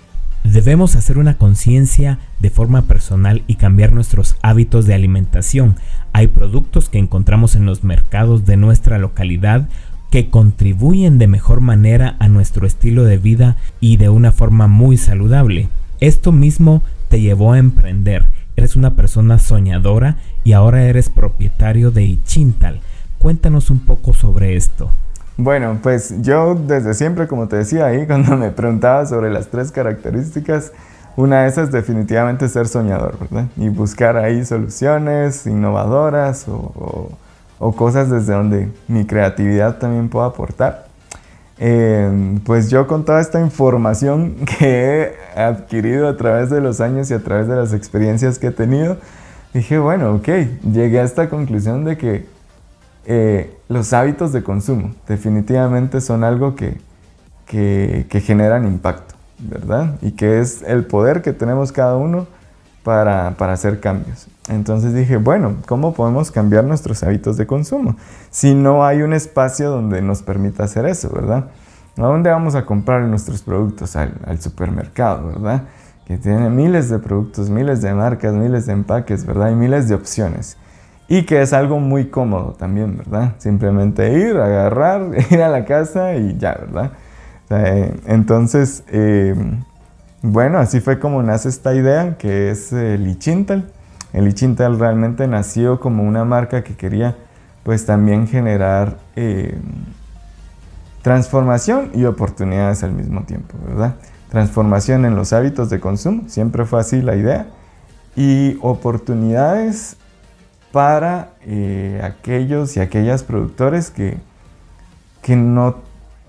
Debemos 0.43 0.95
hacer 0.95 1.17
una 1.17 1.37
conciencia 1.37 2.19
de 2.39 2.49
forma 2.49 2.83
personal 2.83 3.43
y 3.47 3.55
cambiar 3.55 3.91
nuestros 3.91 4.35
hábitos 4.41 4.85
de 4.85 4.93
alimentación. 4.93 5.75
Hay 6.13 6.27
productos 6.27 6.89
que 6.89 6.99
encontramos 6.99 7.55
en 7.55 7.65
los 7.65 7.83
mercados 7.83 8.45
de 8.45 8.57
nuestra 8.57 8.97
localidad 8.97 9.67
que 10.09 10.29
contribuyen 10.29 11.17
de 11.17 11.27
mejor 11.27 11.61
manera 11.61 12.15
a 12.19 12.29
nuestro 12.29 12.65
estilo 12.65 13.03
de 13.03 13.17
vida 13.17 13.57
y 13.79 13.97
de 13.97 14.09
una 14.09 14.31
forma 14.31 14.67
muy 14.67 14.97
saludable. 14.97 15.69
Esto 15.99 16.31
mismo 16.31 16.81
te 17.09 17.19
llevó 17.19 17.53
a 17.53 17.59
emprender. 17.59 18.27
Eres 18.55 18.75
una 18.75 18.95
persona 18.95 19.39
soñadora 19.39 20.17
y 20.43 20.53
ahora 20.53 20.83
eres 20.83 21.09
propietario 21.09 21.91
de 21.91 22.05
Ichintal. 22.05 22.79
Cuéntanos 23.19 23.69
un 23.69 23.79
poco 23.79 24.13
sobre 24.13 24.55
esto. 24.55 24.91
Bueno, 25.37 25.77
pues 25.83 26.15
yo 26.23 26.55
desde 26.55 26.95
siempre, 26.95 27.27
como 27.27 27.47
te 27.47 27.57
decía 27.57 27.85
ahí, 27.85 28.05
cuando 28.07 28.35
me 28.35 28.49
preguntaba 28.49 29.05
sobre 29.05 29.31
las 29.31 29.47
tres 29.47 29.71
características, 29.71 30.71
una 31.15 31.43
de 31.43 31.49
esas 31.49 31.71
definitivamente 31.71 32.49
ser 32.49 32.67
soñador, 32.67 33.17
¿verdad? 33.19 33.45
Y 33.55 33.69
buscar 33.69 34.17
ahí 34.17 34.43
soluciones 34.45 35.45
innovadoras 35.47 36.45
o, 36.47 37.11
cosas 37.75 38.09
desde 38.09 38.33
donde 38.33 38.69
mi 38.87 39.05
creatividad 39.05 39.77
también 39.77 40.09
pueda 40.09 40.27
aportar. 40.27 40.87
Em, 41.59 42.39
pues 42.39 42.69
yo 42.69 42.85
con 42.85 43.03
toda 43.03 43.19
esta 43.19 43.39
información 43.41 44.35
que 44.59 45.15
he 45.35 45.39
adquirido 45.39 46.07
a 46.07 46.17
través 46.17 46.49
de 46.51 46.61
los 46.61 46.81
años 46.81 47.09
y 47.09 47.15
a 47.15 47.19
través 47.19 47.47
de 47.47 47.55
las 47.55 47.73
experiencias 47.73 48.37
que 48.37 48.47
he 48.47 48.51
tenido, 48.51 48.97
dije, 49.53 49.79
bueno, 49.79 50.15
ok, 50.15 50.27
llegué 50.71 50.99
a 50.99 51.03
esta 51.03 51.29
conclusión 51.29 51.83
de 51.83 51.97
que 51.97 52.36
eh, 53.09 53.57
los 53.69 53.93
hábitos 53.93 54.33
de 54.33 54.43
consumo 54.43 54.93
definitivamente 55.07 56.01
son 56.01 56.25
algo 56.25 56.55
que, 56.55 56.77
que, 57.45 58.21
generan 58.21 58.67
impacto, 58.67 59.15
¿verdad? 59.39 59.95
Y 60.01 60.11
que 60.11 60.41
es 60.41 60.61
el 60.63 60.85
poder 60.85 61.21
que 61.21 61.31
tenemos 61.31 61.71
cada 61.71 61.95
uno 61.95 62.27
para, 62.83 63.35
para, 63.37 63.53
hacer 63.53 63.79
cambios. 63.79 64.27
Entonces 64.49 64.93
dije, 64.93 65.15
bueno, 65.15 65.55
¿cómo 65.67 65.93
podemos 65.93 66.31
cambiar 66.31 66.65
nuestros 66.65 67.01
hábitos 67.01 67.37
de 67.37 67.47
consumo? 67.47 67.95
Si 68.29 68.53
no 68.53 68.85
hay 68.85 69.01
un 69.01 69.13
espacio 69.13 69.69
donde 69.69 70.01
nos 70.01 70.21
permita 70.21 70.65
hacer 70.65 70.85
eso, 70.85 71.09
¿verdad? 71.09 71.45
¿A 71.97 72.01
dónde 72.01 72.29
vamos 72.29 72.55
a 72.55 72.65
comprar 72.65 73.03
nuestros 73.03 73.41
productos? 73.41 73.95
Al, 73.95 74.15
al 74.25 74.41
supermercado, 74.41 75.27
¿verdad? 75.27 75.63
Que 76.05 76.17
tiene 76.17 76.49
miles 76.49 76.89
de 76.89 76.99
productos, 76.99 77.49
miles 77.49 77.81
de 77.81 77.93
marcas, 77.93 78.33
miles 78.33 78.65
de 78.65 78.73
empaques, 78.73 79.25
¿verdad? 79.25 79.51
Y 79.51 79.55
miles 79.55 79.87
de 79.87 79.95
opciones 79.95 80.57
y 81.07 81.23
que 81.23 81.41
es 81.41 81.53
algo 81.53 81.79
muy 81.79 82.07
cómodo 82.07 82.55
también, 82.57 82.97
¿verdad? 82.97 83.33
Simplemente 83.37 84.11
ir, 84.13 84.37
agarrar, 84.37 85.11
ir 85.29 85.41
a 85.41 85.49
la 85.49 85.65
casa 85.65 86.15
y 86.15 86.37
ya, 86.37 86.53
¿verdad? 86.53 86.91
Eh, 87.49 87.95
entonces, 88.07 88.83
em, 88.89 89.63
bueno, 90.21 90.59
así 90.59 90.79
fue 90.79 90.99
como 90.99 91.23
nace 91.23 91.49
esta 91.49 91.73
idea 91.73 92.17
que 92.17 92.51
es 92.51 92.73
el 92.73 93.07
Ichintal. 93.07 93.71
El 94.13 94.27
Ichintal 94.27 94.79
realmente 94.79 95.27
nació 95.27 95.79
como 95.79 96.03
una 96.03 96.25
marca 96.25 96.63
que 96.63 96.75
quería 96.75 97.15
pues 97.63 97.85
también 97.85 98.27
generar 98.27 98.97
em, 99.15 99.61
transformación 101.01 101.91
y 101.93 102.05
oportunidades 102.05 102.83
al 102.83 102.93
mismo 102.93 103.23
tiempo, 103.23 103.55
¿verdad? 103.65 103.95
Transformación 104.29 105.05
en 105.05 105.15
los 105.15 105.31
hábitos 105.31 105.69
de 105.69 105.79
consumo, 105.79 106.23
siempre 106.27 106.65
fue 106.65 106.79
así 106.79 107.01
la 107.01 107.15
idea, 107.15 107.47
y 108.15 108.57
oportunidades 108.61 109.96
para 110.71 111.29
eh, 111.41 112.01
aquellos 112.03 112.75
y 112.77 112.79
aquellas 112.79 113.23
productores 113.23 113.89
que, 113.89 114.17
que 115.21 115.35
no, 115.35 115.77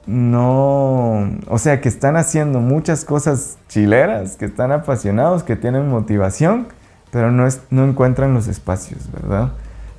no, 0.06 1.30
o 1.48 1.58
sea, 1.58 1.80
que 1.80 1.88
están 1.88 2.16
haciendo 2.16 2.60
muchas 2.60 3.04
cosas 3.04 3.58
chileras, 3.68 4.36
que 4.36 4.46
están 4.46 4.72
apasionados, 4.72 5.42
que 5.42 5.56
tienen 5.56 5.88
motivación, 5.88 6.68
pero 7.10 7.30
no, 7.30 7.46
no 7.70 7.84
encuentran 7.84 8.34
los 8.34 8.48
espacios, 8.48 9.10
¿verdad? 9.12 9.52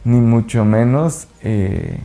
Ni 0.03 0.19
mucho 0.19 0.65
menos 0.65 1.27
eh, 1.41 1.99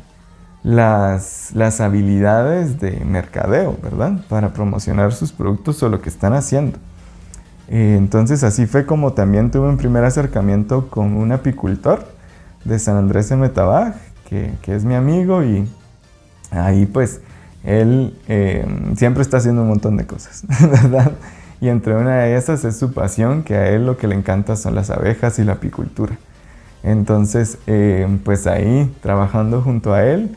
las, 0.62 1.50
las 1.54 1.80
habilidades 1.80 2.80
de 2.80 3.04
mercadeo, 3.04 3.76
¿verdad? 3.82 4.20
Para 4.28 4.52
promocionar 4.52 5.12
sus 5.12 5.32
productos 5.32 5.82
o 5.82 5.88
lo 5.88 6.00
que 6.00 6.08
están 6.08 6.32
haciendo. 6.32 6.78
Eh, 7.68 7.94
entonces 7.96 8.44
así 8.44 8.66
fue 8.66 8.84
como 8.84 9.14
también 9.14 9.50
tuve 9.50 9.68
un 9.68 9.78
primer 9.78 10.04
acercamiento 10.04 10.88
con 10.90 11.16
un 11.16 11.32
apicultor 11.32 12.13
de 12.64 12.78
San 12.78 12.96
Andrés 12.96 13.28
de 13.28 13.36
Metabaj, 13.36 13.94
que, 14.28 14.52
que 14.62 14.74
es 14.74 14.84
mi 14.84 14.94
amigo 14.94 15.42
y 15.42 15.68
ahí 16.50 16.86
pues 16.86 17.20
él 17.64 18.14
eh, 18.28 18.66
siempre 18.96 19.22
está 19.22 19.38
haciendo 19.38 19.62
un 19.62 19.68
montón 19.68 19.96
de 19.96 20.06
cosas, 20.06 20.44
¿verdad? 20.60 21.12
Y 21.60 21.68
entre 21.68 21.96
una 21.96 22.16
de 22.16 22.36
esas 22.36 22.64
es 22.64 22.76
su 22.76 22.92
pasión, 22.92 23.42
que 23.42 23.54
a 23.56 23.68
él 23.70 23.86
lo 23.86 23.96
que 23.96 24.06
le 24.06 24.14
encanta 24.14 24.56
son 24.56 24.74
las 24.74 24.90
abejas 24.90 25.38
y 25.38 25.44
la 25.44 25.54
apicultura. 25.54 26.18
Entonces, 26.82 27.58
eh, 27.66 28.06
pues 28.24 28.46
ahí, 28.46 28.94
trabajando 29.00 29.62
junto 29.62 29.94
a 29.94 30.04
él, 30.04 30.36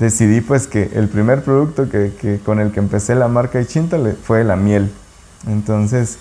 decidí 0.00 0.40
pues 0.40 0.66
que 0.66 0.90
el 0.94 1.08
primer 1.08 1.44
producto 1.44 1.88
que, 1.88 2.40
con 2.44 2.58
el 2.58 2.72
que 2.72 2.80
empecé 2.80 3.14
la 3.14 3.28
marca 3.28 3.60
Ichinta 3.60 3.98
fue 4.24 4.42
la 4.42 4.56
miel. 4.56 4.90
Entonces, 5.46 6.18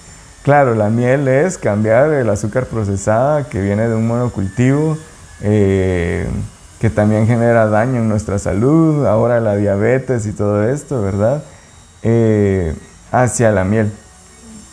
claro, 0.50 0.74
la 0.74 0.90
miel 0.90 1.28
es 1.28 1.60
cambiar 1.60 2.12
el 2.12 2.28
azúcar 2.28 2.66
procesada 2.66 3.48
que 3.48 3.62
viene 3.62 3.88
de 3.88 3.94
un 3.94 4.08
monocultivo, 4.08 4.98
eh, 5.42 6.28
que 6.80 6.90
también 6.90 7.28
genera 7.28 7.68
daño 7.68 7.98
en 7.98 8.10
nuestra 8.10 8.40
salud, 8.40 9.06
ahora 9.06 9.40
la 9.42 9.56
diabetes 9.56 10.26
y 10.26 10.32
todo 10.32 10.68
esto, 10.68 11.04
¿verdad? 11.04 11.44
Eh, 12.02 12.74
hacia 13.12 13.52
la 13.52 13.64
miel, 13.64 13.92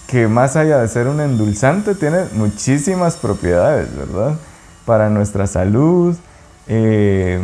que 0.06 0.28
más 0.28 0.56
allá 0.56 0.78
de 0.78 0.88
ser 0.88 1.08
un 1.08 1.20
endulzante, 1.20 1.94
tiene 1.94 2.24
muchísimas 2.32 3.16
propiedades, 3.16 3.94
¿verdad? 3.94 4.34
Para 4.86 5.10
nuestra 5.10 5.46
salud. 5.46 6.16
Eh, 6.68 7.38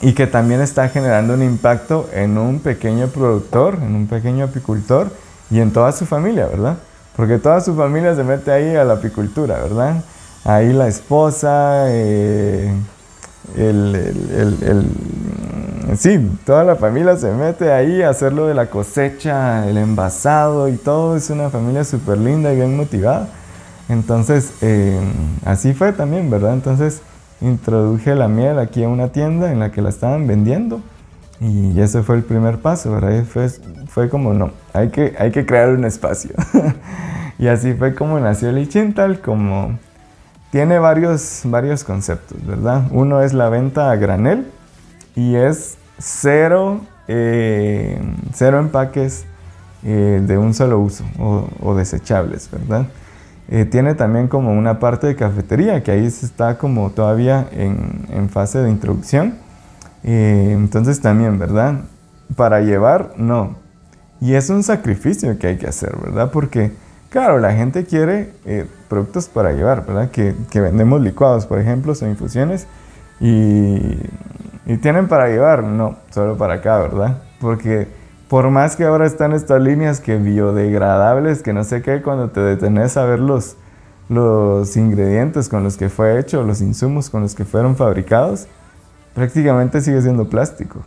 y 0.00 0.14
que 0.14 0.26
también 0.26 0.62
está 0.62 0.88
generando 0.88 1.34
un 1.34 1.42
impacto 1.42 2.08
en 2.14 2.38
un 2.38 2.60
pequeño 2.60 3.08
productor, 3.08 3.74
en 3.82 3.94
un 3.96 4.06
pequeño 4.06 4.46
apicultor 4.46 5.12
y 5.50 5.60
en 5.60 5.74
toda 5.74 5.92
su 5.92 6.06
familia, 6.06 6.46
¿verdad? 6.46 6.78
Porque 7.16 7.38
toda 7.38 7.60
su 7.60 7.74
familia 7.74 8.14
se 8.14 8.24
mete 8.24 8.50
ahí 8.50 8.74
a 8.74 8.84
la 8.84 8.94
apicultura, 8.94 9.58
¿verdad? 9.58 10.02
Ahí 10.44 10.72
la 10.72 10.88
esposa, 10.88 11.84
eh, 11.88 12.72
el, 13.56 14.88
sí, 15.96 16.30
toda 16.44 16.64
la 16.64 16.76
familia 16.76 17.16
se 17.16 17.30
mete 17.32 17.70
ahí 17.72 18.02
a 18.02 18.10
hacer 18.10 18.32
lo 18.32 18.46
de 18.46 18.54
la 18.54 18.66
cosecha, 18.66 19.68
el 19.68 19.76
envasado 19.76 20.68
y 20.68 20.76
todo. 20.76 21.16
Es 21.16 21.30
una 21.30 21.50
familia 21.50 21.84
súper 21.84 22.18
linda 22.18 22.52
y 22.52 22.56
bien 22.56 22.76
motivada. 22.76 23.28
Entonces, 23.88 24.52
eh, 24.62 24.98
así 25.44 25.74
fue 25.74 25.92
también, 25.92 26.30
¿verdad? 26.30 26.54
Entonces, 26.54 27.02
introduje 27.40 28.14
la 28.14 28.28
miel 28.28 28.58
aquí 28.58 28.84
a 28.84 28.88
una 28.88 29.08
tienda 29.08 29.52
en 29.52 29.60
la 29.60 29.70
que 29.70 29.82
la 29.82 29.90
estaban 29.90 30.26
vendiendo. 30.26 30.80
Y 31.42 31.80
ese 31.80 32.04
fue 32.04 32.14
el 32.14 32.22
primer 32.22 32.58
paso, 32.58 32.92
¿verdad? 32.92 33.24
Fue, 33.24 33.48
fue 33.88 34.08
como, 34.08 34.32
no, 34.32 34.52
hay 34.72 34.90
que, 34.90 35.14
hay 35.18 35.32
que 35.32 35.44
crear 35.44 35.70
un 35.70 35.84
espacio. 35.84 36.30
y 37.38 37.48
así 37.48 37.74
fue 37.74 37.96
como 37.96 38.20
nació 38.20 38.50
el 38.50 38.58
Ichintal, 38.58 39.20
como 39.20 39.76
tiene 40.52 40.78
varios, 40.78 41.40
varios 41.44 41.82
conceptos, 41.82 42.38
¿verdad? 42.46 42.84
Uno 42.92 43.22
es 43.22 43.32
la 43.32 43.48
venta 43.48 43.90
a 43.90 43.96
granel 43.96 44.46
y 45.16 45.34
es 45.34 45.78
cero, 45.98 46.82
eh, 47.08 48.00
cero 48.32 48.60
empaques 48.60 49.24
eh, 49.82 50.22
de 50.24 50.38
un 50.38 50.54
solo 50.54 50.78
uso 50.78 51.04
o, 51.18 51.74
desechables, 51.74 52.50
¿verdad? 52.52 52.86
Eh, 53.48 53.64
tiene 53.64 53.96
también 53.96 54.28
como 54.28 54.52
una 54.52 54.78
parte 54.78 55.08
de 55.08 55.16
cafetería 55.16 55.82
que 55.82 55.90
ahí 55.90 56.06
está 56.06 56.56
como 56.56 56.90
todavía 56.90 57.48
en, 57.50 58.06
en 58.10 58.28
fase 58.28 58.60
de 58.60 58.70
introducción 58.70 59.34
eh, 60.04 60.52
entonces 60.52 61.00
también, 61.00 61.38
¿verdad? 61.38 61.80
Para 62.36 62.60
llevar, 62.60 63.14
no. 63.16 63.56
Y 64.20 64.34
es 64.34 64.50
un 64.50 64.62
sacrificio 64.62 65.38
que 65.38 65.48
hay 65.48 65.56
que 65.58 65.66
hacer, 65.66 65.96
¿verdad? 65.96 66.30
Porque, 66.30 66.72
claro, 67.10 67.38
la 67.38 67.52
gente 67.52 67.84
quiere 67.84 68.32
eh, 68.44 68.66
productos 68.88 69.28
para 69.28 69.52
llevar, 69.52 69.86
¿verdad? 69.86 70.10
Que, 70.10 70.34
vendemos 70.60 71.00
licuados, 71.00 71.46
por 71.46 71.58
ejemplo, 71.58 71.94
son 71.94 72.10
infusiones. 72.10 72.66
Y, 73.20 73.98
y 74.66 74.76
tienen 74.80 75.08
para 75.08 75.28
llevar, 75.28 75.64
no, 75.64 75.96
solo 76.10 76.36
para 76.36 76.54
acá, 76.54 76.78
¿verdad? 76.78 77.22
Porque 77.40 77.88
por 78.32 78.48
más 78.48 78.76
que 78.76 78.84
ahora 78.84 79.04
están 79.04 79.34
estas 79.34 79.60
líneas 79.60 80.00
que 80.00 80.16
biodegradables, 80.16 81.42
que 81.42 81.52
no 81.52 81.64
sé 81.64 81.82
qué, 81.82 82.00
cuando 82.00 82.30
te 82.30 82.40
detenes 82.40 82.96
a 82.96 83.04
ver 83.04 83.18
los, 83.18 83.56
los 84.08 84.74
ingredientes 84.74 85.50
con 85.50 85.62
los 85.62 85.76
que 85.76 85.90
fue 85.90 86.18
hecho, 86.18 86.42
los 86.42 86.62
insumos 86.62 87.10
con 87.10 87.20
los 87.20 87.34
que 87.34 87.44
fueron 87.44 87.76
fabricados, 87.76 88.46
prácticamente 89.14 89.80
sigue 89.80 90.00
siendo 90.02 90.28
plástico 90.28 90.84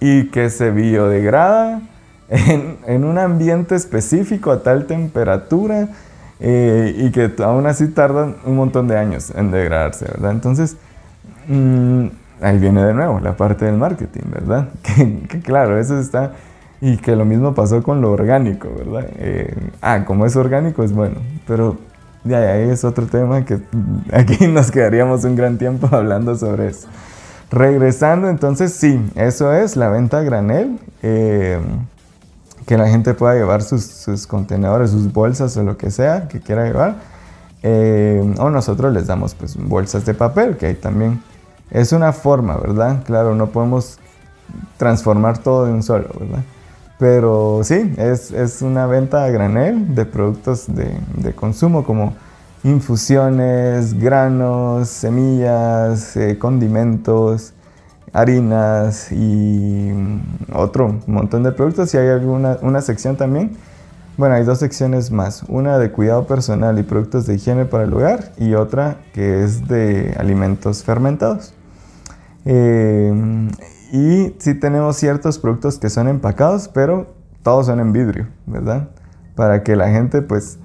y 0.00 0.28
que 0.28 0.50
se 0.50 0.70
biodegrada 0.70 1.80
en, 2.28 3.04
un 3.04 3.18
ambiente 3.18 3.74
específico 3.74 4.50
a 4.50 4.62
tal 4.62 4.86
temperatura 4.86 5.88
eh, 6.40 6.94
y 6.96 7.10
que 7.10 7.32
aún 7.42 7.66
así 7.66 7.88
tardan 7.88 8.36
un 8.44 8.56
montón 8.56 8.88
de 8.88 8.98
años 8.98 9.32
en 9.34 9.50
degradarse, 9.50 10.06
¿verdad? 10.06 10.32
Entonces, 10.32 10.76
mm, 11.48 12.06
ahí 12.40 12.58
viene 12.58 12.84
de 12.84 12.92
nuevo 12.92 13.20
la 13.20 13.36
parte 13.36 13.64
del 13.64 13.76
marketing, 13.76 14.30
¿verdad? 14.30 14.68
Que, 15.28 15.40
claro, 15.40 15.78
eso 15.78 15.98
está... 15.98 16.32
Y 16.80 16.98
que 16.98 17.16
lo 17.16 17.24
mismo 17.24 17.54
pasó 17.54 17.82
con 17.82 18.02
lo 18.02 18.10
orgánico, 18.12 18.68
¿verdad? 18.76 19.08
Eh, 19.16 19.54
ah, 19.80 20.04
como 20.04 20.26
es 20.26 20.36
orgánico 20.36 20.82
es 20.82 20.92
bueno, 20.92 21.16
pero 21.46 21.78
ya, 22.24 22.38
ahí 22.38 22.68
es 22.68 22.84
otro 22.84 23.06
tema 23.06 23.44
que 23.44 23.60
aquí 24.12 24.46
nos 24.48 24.70
quedaríamos 24.70 25.24
un 25.24 25.36
gran 25.36 25.56
tiempo 25.56 25.88
hablando 25.92 26.36
sobre 26.36 26.68
eso. 26.68 26.88
Regresando, 27.50 28.28
entonces 28.28 28.72
sí, 28.72 29.00
eso 29.14 29.52
es 29.52 29.76
la 29.76 29.88
venta 29.88 30.18
a 30.18 30.22
granel. 30.22 30.78
Eh, 31.02 31.60
que 32.66 32.78
la 32.78 32.88
gente 32.88 33.14
pueda 33.14 33.34
llevar 33.34 33.62
sus, 33.62 34.26
contenedores, 34.26 34.90
sus 34.90 35.12
bolsas 35.12 35.56
o 35.56 35.62
lo 35.62 35.76
que 35.76 35.90
sea 35.90 36.28
que 36.28 36.40
quiera 36.40 36.64
llevar. 36.64 36.96
Eh, 37.62 38.34
o 38.38 38.50
nosotros 38.50 38.92
les 38.92 39.06
damos 39.06 39.34
pues 39.34 39.56
bolsas 39.56 40.04
de 40.04 40.14
papel, 40.14 40.56
que 40.56 40.66
ahí 40.66 40.74
también 40.74 41.22
es 41.70 41.92
una 41.92 42.12
forma, 42.12 42.56
¿verdad? 42.56 43.02
Claro, 43.04 43.34
no 43.34 43.48
podemos 43.48 43.98
transformar 44.76 45.38
todo 45.38 45.66
de 45.66 45.72
un 45.72 45.82
solo, 45.82 46.08
¿verdad? 46.18 46.42
Pero 46.98 47.60
sí, 47.64 47.94
es, 47.96 48.62
una 48.62 48.86
venta 48.86 49.24
a 49.24 49.30
granel 49.30 49.94
de 49.94 50.06
productos 50.06 50.66
de, 50.68 50.96
de 51.16 51.32
consumo 51.34 51.84
como 51.84 52.14
infusiones, 52.64 53.94
granos, 53.94 54.88
semillas, 54.88 56.16
eh, 56.16 56.38
condimentos, 56.38 57.52
harinas 58.12 59.12
y 59.12 59.92
otro 60.52 61.00
montón 61.06 61.42
de 61.42 61.52
productos. 61.52 61.92
Y 61.94 61.98
hay 61.98 62.08
alguna 62.08 62.58
una 62.62 62.80
sección 62.80 63.16
también. 63.16 63.52
Bueno, 64.16 64.36
hay 64.36 64.44
dos 64.44 64.58
secciones 64.58 65.10
más. 65.10 65.42
Una 65.48 65.78
de 65.78 65.90
cuidado 65.90 66.26
personal 66.26 66.78
y 66.78 66.82
productos 66.84 67.26
de 67.26 67.34
higiene 67.34 67.64
para 67.66 67.84
el 67.84 67.92
hogar 67.92 68.32
y 68.38 68.54
otra 68.54 68.96
que 69.12 69.44
es 69.44 69.68
de 69.68 70.14
alimentos 70.18 70.84
fermentados. 70.84 71.52
Eh, 72.46 73.48
y 73.92 74.34
sí 74.38 74.54
tenemos 74.54 74.96
ciertos 74.96 75.38
productos 75.38 75.78
que 75.78 75.90
son 75.90 76.08
empacados, 76.08 76.68
pero 76.68 77.14
todos 77.42 77.66
son 77.66 77.80
en 77.80 77.92
vidrio, 77.92 78.28
¿verdad? 78.46 78.88
Para 79.34 79.62
que 79.62 79.76
la 79.76 79.90
gente 79.90 80.22
pues 80.22 80.58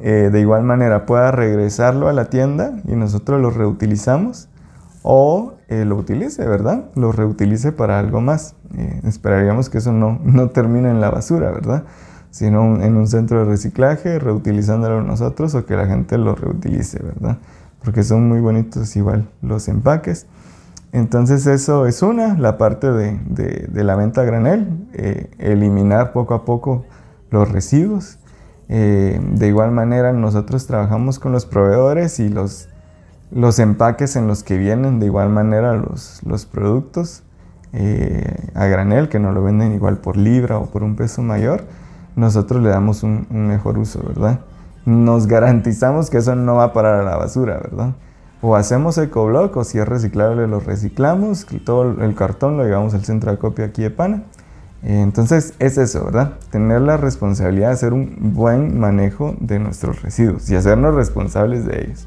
eh, 0.00 0.30
de 0.32 0.40
igual 0.40 0.62
manera 0.62 1.06
pueda 1.06 1.32
regresarlo 1.32 2.08
a 2.08 2.12
la 2.12 2.26
tienda 2.26 2.80
y 2.86 2.94
nosotros 2.94 3.40
lo 3.40 3.50
reutilizamos 3.50 4.48
o 5.02 5.54
eh, 5.68 5.84
lo 5.84 5.96
utilice, 5.96 6.46
¿verdad? 6.46 6.84
Lo 6.94 7.10
reutilice 7.10 7.72
para 7.72 7.98
algo 7.98 8.20
más. 8.20 8.54
Eh, 8.76 9.00
esperaríamos 9.04 9.68
que 9.70 9.78
eso 9.78 9.92
no, 9.92 10.20
no 10.22 10.50
termine 10.50 10.90
en 10.90 11.00
la 11.00 11.10
basura, 11.10 11.50
¿verdad? 11.50 11.84
Sino 12.30 12.80
en 12.80 12.96
un 12.96 13.08
centro 13.08 13.40
de 13.40 13.44
reciclaje, 13.46 14.18
reutilizándolo 14.20 15.02
nosotros 15.02 15.54
o 15.54 15.66
que 15.66 15.74
la 15.74 15.86
gente 15.86 16.16
lo 16.16 16.36
reutilice, 16.36 17.02
¿verdad? 17.02 17.38
Porque 17.82 18.04
son 18.04 18.28
muy 18.28 18.40
bonitos 18.40 18.94
igual 18.96 19.28
los 19.42 19.66
empaques. 19.66 20.26
Entonces 20.92 21.46
eso 21.46 21.86
es 21.86 22.02
una, 22.02 22.38
la 22.38 22.56
parte 22.56 22.90
de, 22.90 23.18
de 23.68 23.84
la 23.84 23.94
venta 23.94 24.22
a 24.22 24.24
granel, 24.24 24.88
eliminar 25.38 26.12
poco 26.12 26.34
a 26.34 26.44
poco 26.44 26.86
los 27.30 27.50
residuos 27.50 28.18
eh, 28.68 29.18
de 29.22 29.48
igual 29.48 29.72
manera, 29.72 30.12
nosotros 30.12 30.66
trabajamos 30.66 31.18
con 31.18 31.32
los 31.32 31.46
proveedores 31.46 32.20
y 32.20 32.28
los, 32.28 32.68
los 33.30 33.58
empaques 33.58 34.14
en 34.16 34.26
los 34.26 34.42
que 34.42 34.58
vienen 34.58 35.00
de 35.00 35.06
igual 35.06 35.30
manera 35.30 35.74
los, 35.74 36.22
los 36.24 36.44
productos 36.44 37.22
eh, 37.72 38.50
a 38.54 38.66
granel, 38.66 39.08
que 39.08 39.18
nos 39.18 39.34
lo 39.34 39.42
venden 39.42 39.72
igual 39.72 39.98
por 39.98 40.16
libra 40.16 40.58
o 40.58 40.66
por 40.66 40.82
un 40.82 40.96
peso 40.96 41.22
mayor, 41.22 41.64
nosotros 42.14 42.62
le 42.62 42.68
damos 42.68 43.02
un, 43.02 43.26
mejor 43.30 43.78
uso, 43.78 44.02
¿verdad? 44.06 44.40
Nos 44.84 45.26
garantizamos 45.26 46.10
que 46.10 46.18
eso 46.18 46.34
no 46.34 46.56
va 46.56 46.64
a 46.64 46.72
parar 46.72 47.00
a 47.00 47.04
la 47.04 47.16
basura, 47.16 47.58
¿verdad? 47.58 47.94
O 48.40 48.54
hacemos 48.54 48.98
ecoblock 48.98 49.56
o 49.56 49.64
si 49.64 49.78
es 49.78 49.88
reciclable 49.88 50.46
lo 50.46 50.60
reciclamos, 50.60 51.46
todo 51.64 52.02
el 52.02 52.14
cartón 52.14 52.56
lo 52.56 52.64
llevamos 52.64 52.94
al 52.94 53.04
centro 53.04 53.30
de 53.30 53.36
acopio 53.36 53.64
aquí 53.64 53.82
de 53.82 53.90
Pana 53.90 54.24
entonces 54.82 55.54
es 55.58 55.76
eso, 55.76 56.04
¿verdad? 56.04 56.34
Tener 56.50 56.80
la 56.80 56.96
responsabilidad 56.96 57.68
de 57.68 57.74
hacer 57.74 57.92
un 57.92 58.34
buen 58.34 58.78
manejo 58.78 59.34
de 59.40 59.58
nuestros 59.58 60.02
residuos 60.02 60.48
y 60.50 60.56
hacernos 60.56 60.94
responsables 60.94 61.66
de 61.66 61.82
ellos. 61.82 62.06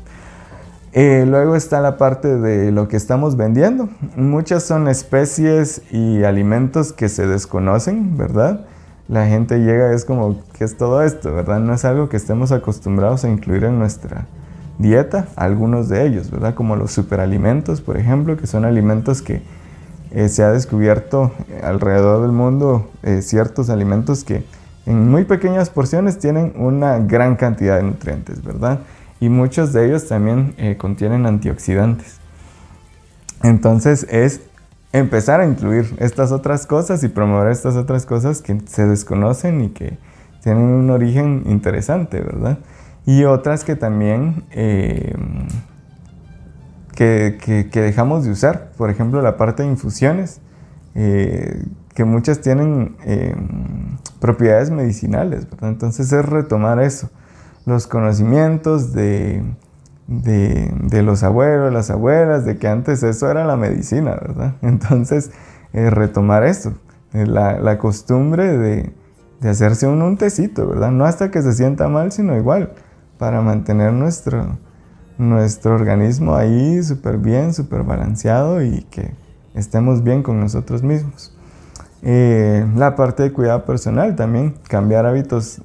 Eh, 0.93 1.25
luego 1.25 1.55
está 1.55 1.79
la 1.79 1.97
parte 1.97 2.37
de 2.37 2.71
lo 2.71 2.87
que 2.87 2.97
estamos 2.97 3.37
vendiendo. 3.37 3.89
Muchas 4.15 4.63
son 4.63 4.87
especies 4.87 5.81
y 5.91 6.23
alimentos 6.23 6.91
que 6.91 7.07
se 7.07 7.27
desconocen, 7.27 8.17
¿verdad? 8.17 8.65
La 9.07 9.27
gente 9.27 9.59
llega 9.59 9.91
y 9.91 9.95
es 9.95 10.05
como, 10.05 10.39
¿qué 10.53 10.63
es 10.63 10.77
todo 10.77 11.01
esto? 11.01 11.33
¿Verdad? 11.33 11.59
No 11.59 11.73
es 11.73 11.85
algo 11.85 12.09
que 12.09 12.17
estemos 12.17 12.51
acostumbrados 12.51 13.23
a 13.23 13.29
incluir 13.29 13.63
en 13.63 13.79
nuestra 13.79 14.27
dieta, 14.79 15.27
algunos 15.35 15.87
de 15.87 16.05
ellos, 16.05 16.29
¿verdad? 16.31 16.55
Como 16.55 16.75
los 16.75 16.91
superalimentos, 16.91 17.81
por 17.81 17.97
ejemplo, 17.97 18.35
que 18.35 18.47
son 18.47 18.65
alimentos 18.65 19.21
que 19.21 19.41
eh, 20.11 20.29
se 20.29 20.43
ha 20.43 20.51
descubierto 20.51 21.31
alrededor 21.63 22.21
del 22.21 22.31
mundo, 22.31 22.89
eh, 23.03 23.21
ciertos 23.21 23.69
alimentos 23.69 24.23
que 24.23 24.43
en 24.85 25.09
muy 25.09 25.25
pequeñas 25.25 25.69
porciones 25.69 26.19
tienen 26.19 26.53
una 26.55 26.99
gran 26.99 27.35
cantidad 27.35 27.77
de 27.77 27.83
nutrientes, 27.83 28.43
¿verdad? 28.43 28.79
y 29.21 29.29
muchos 29.29 29.71
de 29.71 29.85
ellos 29.85 30.07
también 30.07 30.55
eh, 30.57 30.75
contienen 30.77 31.25
antioxidantes. 31.25 32.17
Entonces 33.43 34.05
es 34.09 34.41
empezar 34.91 35.39
a 35.39 35.45
incluir 35.45 35.95
estas 35.99 36.31
otras 36.31 36.65
cosas 36.65 37.03
y 37.03 37.07
promover 37.07 37.51
estas 37.51 37.75
otras 37.75 38.05
cosas 38.05 38.41
que 38.41 38.59
se 38.65 38.85
desconocen 38.85 39.61
y 39.61 39.69
que 39.69 39.97
tienen 40.43 40.63
un 40.63 40.89
origen 40.89 41.43
interesante, 41.45 42.19
¿verdad? 42.19 42.57
Y 43.05 43.23
otras 43.23 43.63
que 43.63 43.75
también 43.75 44.43
eh, 47.03 47.67
que, 47.71 47.81
dejamos 47.81 48.23
de 48.23 48.31
usar, 48.31 48.71
por 48.77 48.89
ejemplo 48.89 49.21
la 49.21 49.37
parte 49.37 49.63
de 49.63 49.69
infusiones, 49.69 50.41
eh, 50.95 51.65
que 51.93 52.05
muchas 52.05 52.41
tienen 52.41 52.95
propiedades 54.19 54.71
medicinales, 54.71 55.49
¿verdad? 55.49 55.69
Entonces 55.69 56.11
es 56.11 56.25
retomar 56.25 56.79
eso 56.79 57.09
los 57.65 57.87
conocimientos 57.87 58.93
de, 58.93 59.43
de, 60.07 61.03
los 61.03 61.23
abuelos, 61.23 61.71
las 61.71 61.89
abuelas, 61.89 62.45
de 62.45 62.57
que 62.57 62.67
antes 62.67 63.03
eso 63.03 63.29
era 63.29 63.45
la 63.45 63.55
medicina, 63.55 64.11
¿verdad? 64.11 64.55
Entonces, 64.61 65.31
eh, 65.73 65.89
retomar 65.89 66.43
eso, 66.43 66.73
eh, 67.13 67.25
la, 67.25 67.77
costumbre 67.77 68.57
de, 68.57 68.93
hacerse 69.49 69.87
un, 69.87 70.01
un, 70.01 70.17
tecito, 70.17 70.67
¿verdad? 70.67 70.91
No 70.91 71.05
hasta 71.05 71.31
que 71.31 71.41
se 71.41 71.53
sienta 71.53 71.87
mal, 71.87 72.11
sino 72.11 72.35
igual, 72.35 72.73
para 73.17 73.41
mantener 73.41 73.93
nuestro, 73.93 74.57
nuestro 75.21 75.75
organismo 75.75 76.35
ahí 76.35 76.83
súper 76.83 77.17
bien, 77.17 77.53
súper 77.53 77.83
balanceado 77.83 78.63
y 78.63 78.81
que 78.91 79.11
estemos 79.55 80.03
bien 80.03 80.23
con 80.23 80.39
nosotros 80.39 80.83
mismos. 80.83 81.35
Eh, 82.03 82.65
la 82.75 82.95
parte 82.95 83.23
de 83.23 83.31
cuidado 83.31 83.65
personal 83.65 84.15
también, 84.15 84.55
cambiar 84.67 85.05
hábitos 85.05 85.61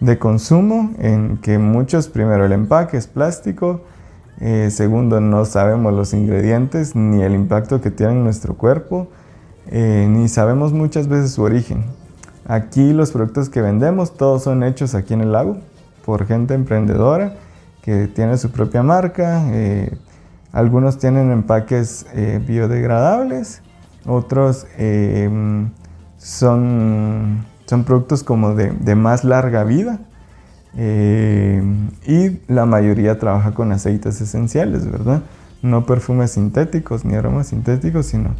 de 0.00 0.18
consumo 0.18 0.92
en 0.98 1.38
que 1.38 1.58
muchos, 1.58 2.08
primero 2.08 2.44
el 2.44 2.52
empaque 2.52 2.96
es 2.96 3.06
plástico, 3.06 3.82
eh, 4.40 4.70
segundo 4.72 5.20
no 5.20 5.44
sabemos 5.44 5.92
los 5.94 6.12
ingredientes 6.12 6.96
ni 6.96 7.22
el 7.22 7.32
impacto 7.34 7.80
que 7.80 7.92
tienen 7.92 8.18
en 8.18 8.24
nuestro 8.24 8.54
cuerpo, 8.54 9.06
eh, 9.68 10.08
ni 10.10 10.28
sabemos 10.28 10.72
muchas 10.72 11.06
veces 11.06 11.30
su 11.30 11.42
origen. 11.42 11.84
Aquí 12.48 12.92
los 12.92 13.12
productos 13.12 13.48
que 13.48 13.62
vendemos 13.62 14.16
todos 14.16 14.42
son 14.42 14.64
hechos 14.64 14.96
aquí 14.96 15.14
en 15.14 15.20
el 15.20 15.30
lago 15.30 15.58
por 16.04 16.26
gente 16.26 16.54
emprendedora 16.54 17.36
que 17.82 18.08
tiene 18.08 18.38
su 18.38 18.50
propia 18.50 18.82
marca. 18.82 19.42
Eh, 19.52 19.96
algunos 20.52 20.98
tienen 20.98 21.30
empaques 21.30 22.06
biodegradables, 22.46 23.62
otros 24.04 24.66
son 26.18 27.42
son 27.72 27.84
productos 27.84 28.22
como 28.22 28.54
de, 28.54 28.94
más 28.94 29.24
larga 29.24 29.64
vida 29.64 29.98
eh, 30.76 31.62
y 32.06 32.40
la 32.52 32.66
mayoría 32.66 33.18
trabaja 33.18 33.52
con 33.52 33.72
aceites 33.72 34.20
esenciales, 34.20 34.90
¿verdad? 34.90 35.22
No 35.62 35.86
perfumes 35.86 36.32
sintéticos 36.32 37.06
ni 37.06 37.14
aromas 37.14 37.46
sintéticos, 37.46 38.04
sino 38.04 38.34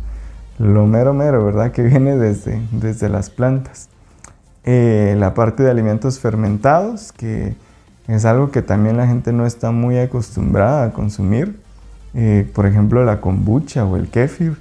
lo 0.58 0.86
mero 0.86 1.14
mero, 1.14 1.44
¿verdad? 1.44 1.72
Que 1.72 1.82
viene 1.82 2.18
desde, 2.18 2.60
desde 2.72 3.08
las 3.08 3.30
plantas. 3.30 3.88
Eh, 4.64 5.14
la 5.18 5.32
parte 5.32 5.62
de 5.62 5.70
alimentos 5.70 6.18
fermentados, 6.18 7.12
que 7.12 7.54
es 8.08 8.24
algo 8.24 8.50
que 8.50 8.62
también 8.62 8.96
la 8.96 9.06
gente 9.06 9.32
no 9.32 9.46
está 9.46 9.70
muy 9.70 9.98
acostumbrada 9.98 10.84
a 10.84 10.92
consumir. 10.92 11.60
Eh, 12.14 12.50
por 12.54 12.66
ejemplo, 12.66 13.04
la 13.04 13.20
kombucha 13.20 13.84
o 13.84 13.96
el 13.96 14.08
kéfir, 14.08 14.56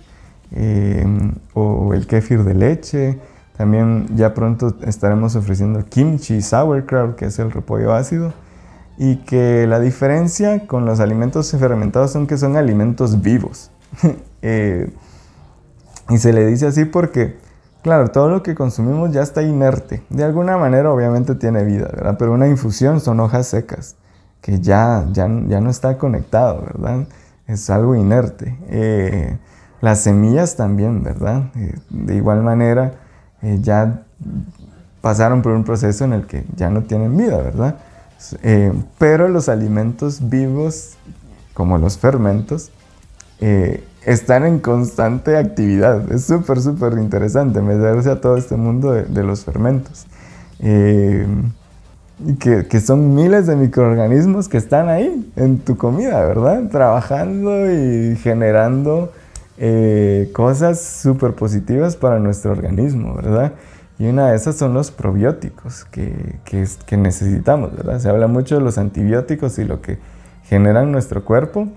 o 1.54 1.94
el 1.94 2.08
kéfir 2.08 2.44
de 2.44 2.54
leche, 2.54 3.20
también 3.62 4.08
ya 4.16 4.34
pronto 4.34 4.76
estaremos 4.88 5.36
ofreciendo 5.36 5.86
kimchi 5.86 6.42
sauerkraut, 6.42 7.16
que 7.16 7.26
es 7.26 7.38
el 7.38 7.52
repollo 7.52 7.94
ácido. 7.94 8.34
Y 8.98 9.18
que 9.18 9.68
la 9.68 9.80
diferencia 9.80 10.66
con 10.66 10.86
los 10.86 11.00
alimentos 11.00 11.52
fermentados 11.52 12.12
son 12.12 12.26
que 12.26 12.38
son 12.38 12.58
alimentos 12.58 13.22
vivos. 13.22 13.72
Eh, 14.44 14.90
y 16.10 16.18
se 16.18 16.34
le 16.34 16.48
dice 16.48 16.66
así 16.66 16.86
porque, 16.86 17.38
claro, 17.84 18.10
todo 18.12 18.30
lo 18.30 18.44
que 18.44 18.56
consumimos 18.56 19.12
ya 19.12 19.22
está 19.22 19.42
inerte. 19.42 20.04
De 20.10 20.24
alguna 20.24 20.58
manera 20.58 20.92
obviamente 20.92 21.36
tiene 21.36 21.64
vida, 21.64 21.90
¿verdad? 21.92 22.16
Pero 22.18 22.34
una 22.34 22.48
infusión 22.48 23.00
son 23.00 23.20
hojas 23.20 23.48
secas, 23.48 23.96
que 24.42 24.60
ya, 24.60 25.06
ya, 25.12 25.30
ya 25.48 25.62
no 25.62 25.70
está 25.70 25.98
conectado, 25.98 26.62
¿verdad? 26.62 27.08
Es 27.48 27.70
algo 27.70 27.96
inerte. 27.96 28.58
Eh, 28.70 29.38
las 29.82 30.02
semillas 30.02 30.56
también, 30.56 31.04
¿verdad? 31.04 31.46
Eh, 31.56 31.76
de 31.90 32.16
igual 32.16 32.44
manera, 32.44 32.94
eh, 33.42 33.60
ya 33.62 34.04
pasaron 35.02 35.42
por 35.42 35.54
un 35.54 35.64
proceso 35.64 36.06
en 36.06 36.14
el 36.14 36.28
que 36.28 36.46
ya 36.56 36.70
no 36.70 36.84
tienen 36.84 37.18
vida, 37.18 37.38
¿verdad? 37.38 37.76
Pero 39.00 39.28
los 39.30 39.50
alimentos 39.50 40.30
vivos, 40.30 40.96
como 41.56 41.80
los 41.80 41.98
fermentos, 41.98 42.72
eh, 43.42 43.84
están 44.06 44.46
en 44.46 44.60
constante 44.60 45.38
actividad. 45.38 46.12
Es 46.12 46.26
súper, 46.26 46.62
súper 46.62 46.94
interesante 46.94 47.62
meterse 47.62 48.10
a 48.10 48.22
todo 48.22 48.38
este 48.38 48.56
mundo 48.56 48.92
de, 48.92 49.24
los 49.24 49.44
fermentos. 49.44 50.06
Que, 50.60 51.26
que, 52.40 52.80
son 52.80 53.16
miles 53.16 53.48
de 53.48 53.56
microorganismos 53.56 54.48
que 54.48 54.58
están 54.58 54.90
ahí 54.90 55.32
en 55.36 55.58
tu 55.60 55.76
comida, 55.78 56.24
¿verdad? 56.24 56.70
Trabajando 56.70 57.72
y 57.72 58.16
generando 58.18 59.12
eh, 59.64 60.32
cosas 60.34 60.82
súper 60.82 61.34
positivas 61.34 61.96
para 61.96 62.18
nuestro 62.20 62.52
organismo, 62.52 63.16
¿verdad? 63.16 63.54
Y 64.00 64.08
una 64.08 64.32
de 64.32 64.36
esas 64.36 64.56
son 64.56 64.74
los 64.74 64.90
probióticos 64.90 65.86
que, 65.86 66.40
que, 66.44 66.98
necesitamos, 66.98 67.76
¿verdad? 67.76 68.00
Se 68.00 68.10
habla 68.10 68.26
mucho 68.26 68.56
de 68.56 68.62
los 68.62 68.80
antibióticos 68.80 69.60
y 69.60 69.64
lo 69.64 69.80
que 69.80 70.00
generan 70.46 70.92
nuestro 70.92 71.24
cuerpo, 71.24 71.68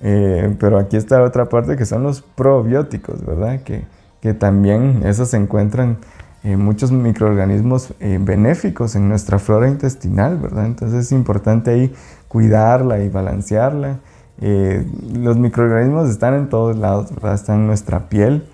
eh, 0.00 0.54
pero 0.58 0.78
aquí 0.78 0.96
está 0.96 1.18
la 1.18 1.24
otra 1.24 1.46
parte 1.46 1.76
que 1.76 1.84
son 1.84 2.02
los 2.02 2.22
probióticos, 2.22 3.24
¿verdad? 3.24 3.62
Que, 3.62 3.84
que 4.20 4.34
también 4.34 5.02
esos 5.04 5.30
se 5.30 5.36
encuentran 5.36 5.98
en 6.42 6.58
muchos 6.58 6.90
microorganismos 6.90 7.92
eh, 8.00 8.18
benéficos 8.20 8.96
en 8.96 9.08
nuestra 9.08 9.38
flora 9.38 9.68
intestinal, 9.68 10.38
¿verdad? 10.38 10.66
Entonces 10.66 11.06
es 11.06 11.12
importante 11.12 11.70
ahí 11.70 11.94
cuidarla 12.28 13.00
y 13.00 13.08
balancearla. 13.08 13.98
Eh, 14.40 14.86
los 15.12 15.36
microorganismos 15.36 16.08
están 16.08 16.34
en 16.34 16.48
todos 16.48 16.76
lados, 16.76 17.14
¿verdad? 17.14 17.34
Están 17.34 17.60
en 17.60 17.66
nuestra 17.66 18.08
piel. 18.08 18.44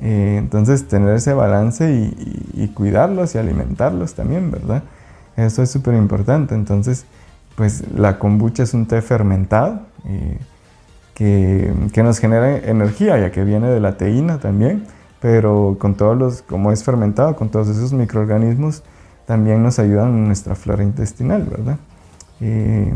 Eh, 0.00 0.36
entonces, 0.38 0.88
tener 0.88 1.14
ese 1.14 1.34
balance 1.34 1.90
y, 1.92 2.68
cuidarlos 2.68 3.34
y 3.34 3.38
alimentarlos 3.38 4.14
también, 4.14 4.50
¿verdad? 4.50 4.82
Eso 5.36 5.62
es 5.62 5.70
súper 5.70 5.94
importante. 5.94 6.54
Entonces, 6.54 7.04
pues 7.56 7.84
la 7.94 8.18
kombucha 8.18 8.62
es 8.62 8.74
un 8.74 8.86
té 8.86 9.02
fermentado 9.02 9.80
eh, 10.06 10.38
que, 11.20 11.70
que, 11.92 12.02
nos 12.02 12.18
genera 12.18 12.56
energía, 12.56 13.18
ya 13.18 13.30
que 13.30 13.44
viene 13.44 13.68
de 13.68 13.78
la 13.78 13.98
teína 13.98 14.38
también, 14.38 14.86
pero 15.20 15.76
con 15.78 15.94
todos 15.94 16.16
los, 16.16 16.40
como 16.40 16.72
es 16.72 16.82
fermentado, 16.82 17.36
con 17.36 17.50
todos 17.50 17.68
esos 17.68 17.92
microorganismos, 17.92 18.82
también 19.26 19.62
nos 19.62 19.78
ayudan 19.78 20.14
en 20.14 20.26
nuestra 20.28 20.54
flora 20.54 20.82
intestinal, 20.82 21.42
¿verdad? 21.42 21.76
Eh, 22.40 22.90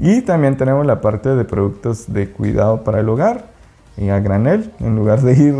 y 0.00 0.22
también 0.22 0.56
tenemos 0.56 0.84
la 0.86 1.00
parte 1.00 1.28
de 1.36 1.44
productos 1.44 2.12
de 2.12 2.32
cuidado 2.32 2.82
para 2.82 2.98
el 2.98 3.08
hogar 3.08 3.44
y 3.96 4.08
a 4.08 4.18
granel, 4.18 4.72
en 4.80 4.96
lugar 4.96 5.20
de 5.20 5.34
ir 5.34 5.54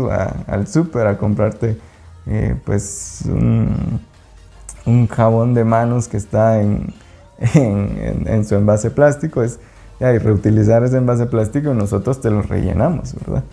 al 0.45 0.67
súper 0.67 1.07
a 1.07 1.17
comprarte 1.17 1.77
eh, 2.27 2.53
pues 2.65 3.23
un, 3.27 4.01
jabón 5.07 5.53
de 5.53 5.63
manos 5.63 6.09
que 6.09 6.17
está 6.17 6.61
en, 6.61 6.93
en, 7.53 8.43
su 8.43 8.55
envase 8.55 8.91
plástico, 8.91 9.41
es 9.41 9.57
y 9.99 10.17
reutilizar 10.17 10.83
ese 10.83 10.97
envase 10.97 11.25
plástico 11.25 11.73
nosotros 11.73 12.21
te 12.21 12.29
lo 12.29 12.41
rellenamos, 12.41 13.15
¿verdad? 13.15 13.43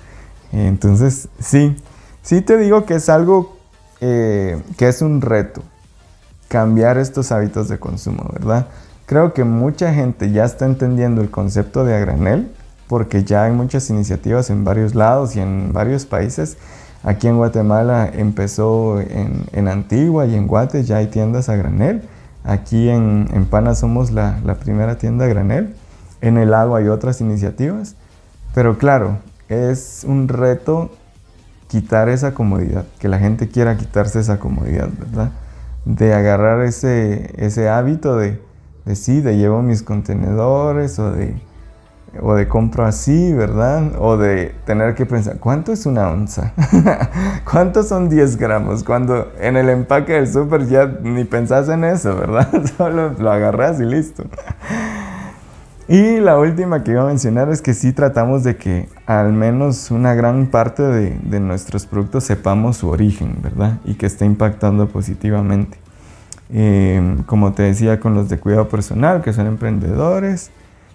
Entonces, 0.52 1.28
sí, 1.40 1.76
sí 2.22 2.40
te 2.40 2.56
digo 2.56 2.86
que 2.86 2.94
es 2.94 3.08
algo 3.08 3.56
eh, 4.00 4.62
que 4.76 4.88
es 4.88 5.02
un 5.02 5.20
reto, 5.20 5.62
cambiar 6.48 6.98
estos 6.98 7.32
hábitos 7.32 7.68
de 7.68 7.78
consumo, 7.78 8.28
¿verdad? 8.32 8.66
Creo 9.06 9.32
que 9.32 9.44
mucha 9.44 9.94
gente 9.94 10.30
ya 10.32 10.44
está 10.44 10.66
entendiendo 10.66 11.20
el 11.22 11.30
concepto 11.30 11.84
de 11.84 11.94
a 11.94 11.98
granel 12.00 12.50
porque 12.88 13.24
ya 13.24 13.44
hay 13.44 13.52
muchas 13.52 13.90
iniciativas 13.90 14.50
en 14.50 14.64
varios 14.64 14.94
lados 14.94 15.36
y 15.36 15.40
en 15.40 15.72
varios 15.72 16.06
países. 16.06 16.56
Aquí 17.02 17.28
en 17.28 17.36
Guatemala 17.36 18.10
empezó 18.12 19.00
en, 19.00 19.68
Antigua 19.68 20.26
y 20.26 20.34
en 20.34 20.46
Guate 20.46 20.84
ya 20.84 20.96
hay 20.96 21.06
tiendas 21.06 21.48
a 21.48 21.56
granel. 21.56 22.02
Aquí 22.44 22.88
en, 22.88 23.46
Pana 23.50 23.74
somos 23.74 24.10
la, 24.10 24.40
primera 24.60 24.98
tienda 24.98 25.24
a 25.24 25.28
granel. 25.28 25.74
En 26.20 26.38
el 26.38 26.50
lago 26.50 26.76
hay 26.76 26.88
otras 26.88 27.20
iniciativas, 27.20 27.96
pero 28.54 28.78
claro, 28.78 29.18
es 29.48 30.04
un 30.06 30.28
reto 30.28 30.90
quitar 31.68 32.08
esa 32.08 32.34
comodidad, 32.34 32.84
que 32.98 33.08
la 33.08 33.18
gente 33.18 33.48
quiera 33.48 33.76
quitarse 33.76 34.20
esa 34.20 34.38
comodidad, 34.38 34.88
¿verdad? 34.98 35.32
De 35.84 36.14
agarrar 36.14 36.64
ese, 36.64 37.32
ese 37.36 37.68
hábito 37.68 38.16
de, 38.16 38.40
de 38.84 38.96
sí, 38.96 39.20
de 39.20 39.36
llevo 39.36 39.62
mis 39.62 39.82
contenedores 39.82 40.98
o 40.98 41.10
de, 41.10 41.36
o 42.22 42.34
de 42.34 42.48
compro 42.48 42.84
así, 42.84 43.32
¿verdad? 43.32 43.92
O 43.98 44.16
de 44.16 44.54
tener 44.64 44.94
que 44.94 45.06
pensar, 45.06 45.38
¿cuánto 45.38 45.72
es 45.72 45.86
una 45.86 46.08
onza? 46.08 46.52
¿Cuántos 47.50 47.88
son 47.88 48.08
10 48.08 48.36
gramos? 48.36 48.84
Cuando 48.84 49.32
en 49.40 49.56
el 49.56 49.68
empaque 49.68 50.14
del 50.14 50.32
súper 50.32 50.66
ya 50.66 50.86
ni 51.02 51.24
pensás 51.24 51.68
en 51.68 51.84
eso, 51.84 52.16
¿verdad? 52.16 52.48
Solo 52.76 53.10
lo 53.10 53.30
agarras 53.30 53.80
y 53.80 53.84
listo. 53.84 54.24
Y 55.88 56.18
la 56.18 56.36
última 56.36 56.82
que 56.82 56.90
iba 56.90 57.02
a 57.02 57.06
mencionar 57.06 57.48
es 57.48 57.62
que 57.62 57.72
sí 57.72 57.92
tratamos 57.92 58.42
de 58.42 58.56
que 58.56 58.88
al 59.06 59.32
menos 59.32 59.92
una 59.92 60.14
gran 60.14 60.46
parte 60.46 60.82
de, 60.82 61.40
nuestros 61.40 61.86
productos 61.86 62.24
sepamos 62.24 62.78
su 62.78 62.88
origen, 62.88 63.36
¿verdad? 63.40 63.78
Y 63.84 63.94
que 63.94 64.06
esté 64.06 64.24
impactando 64.24 64.88
positivamente. 64.88 65.78
Eh, 66.52 67.18
como 67.26 67.52
te 67.52 67.62
decía, 67.62 68.00
con 68.00 68.14
los 68.14 68.28
de 68.28 68.38
cuidado 68.38 68.68
personal, 68.68 69.22
que 69.22 69.32
son 69.32 69.46
emprendedores 69.46 70.50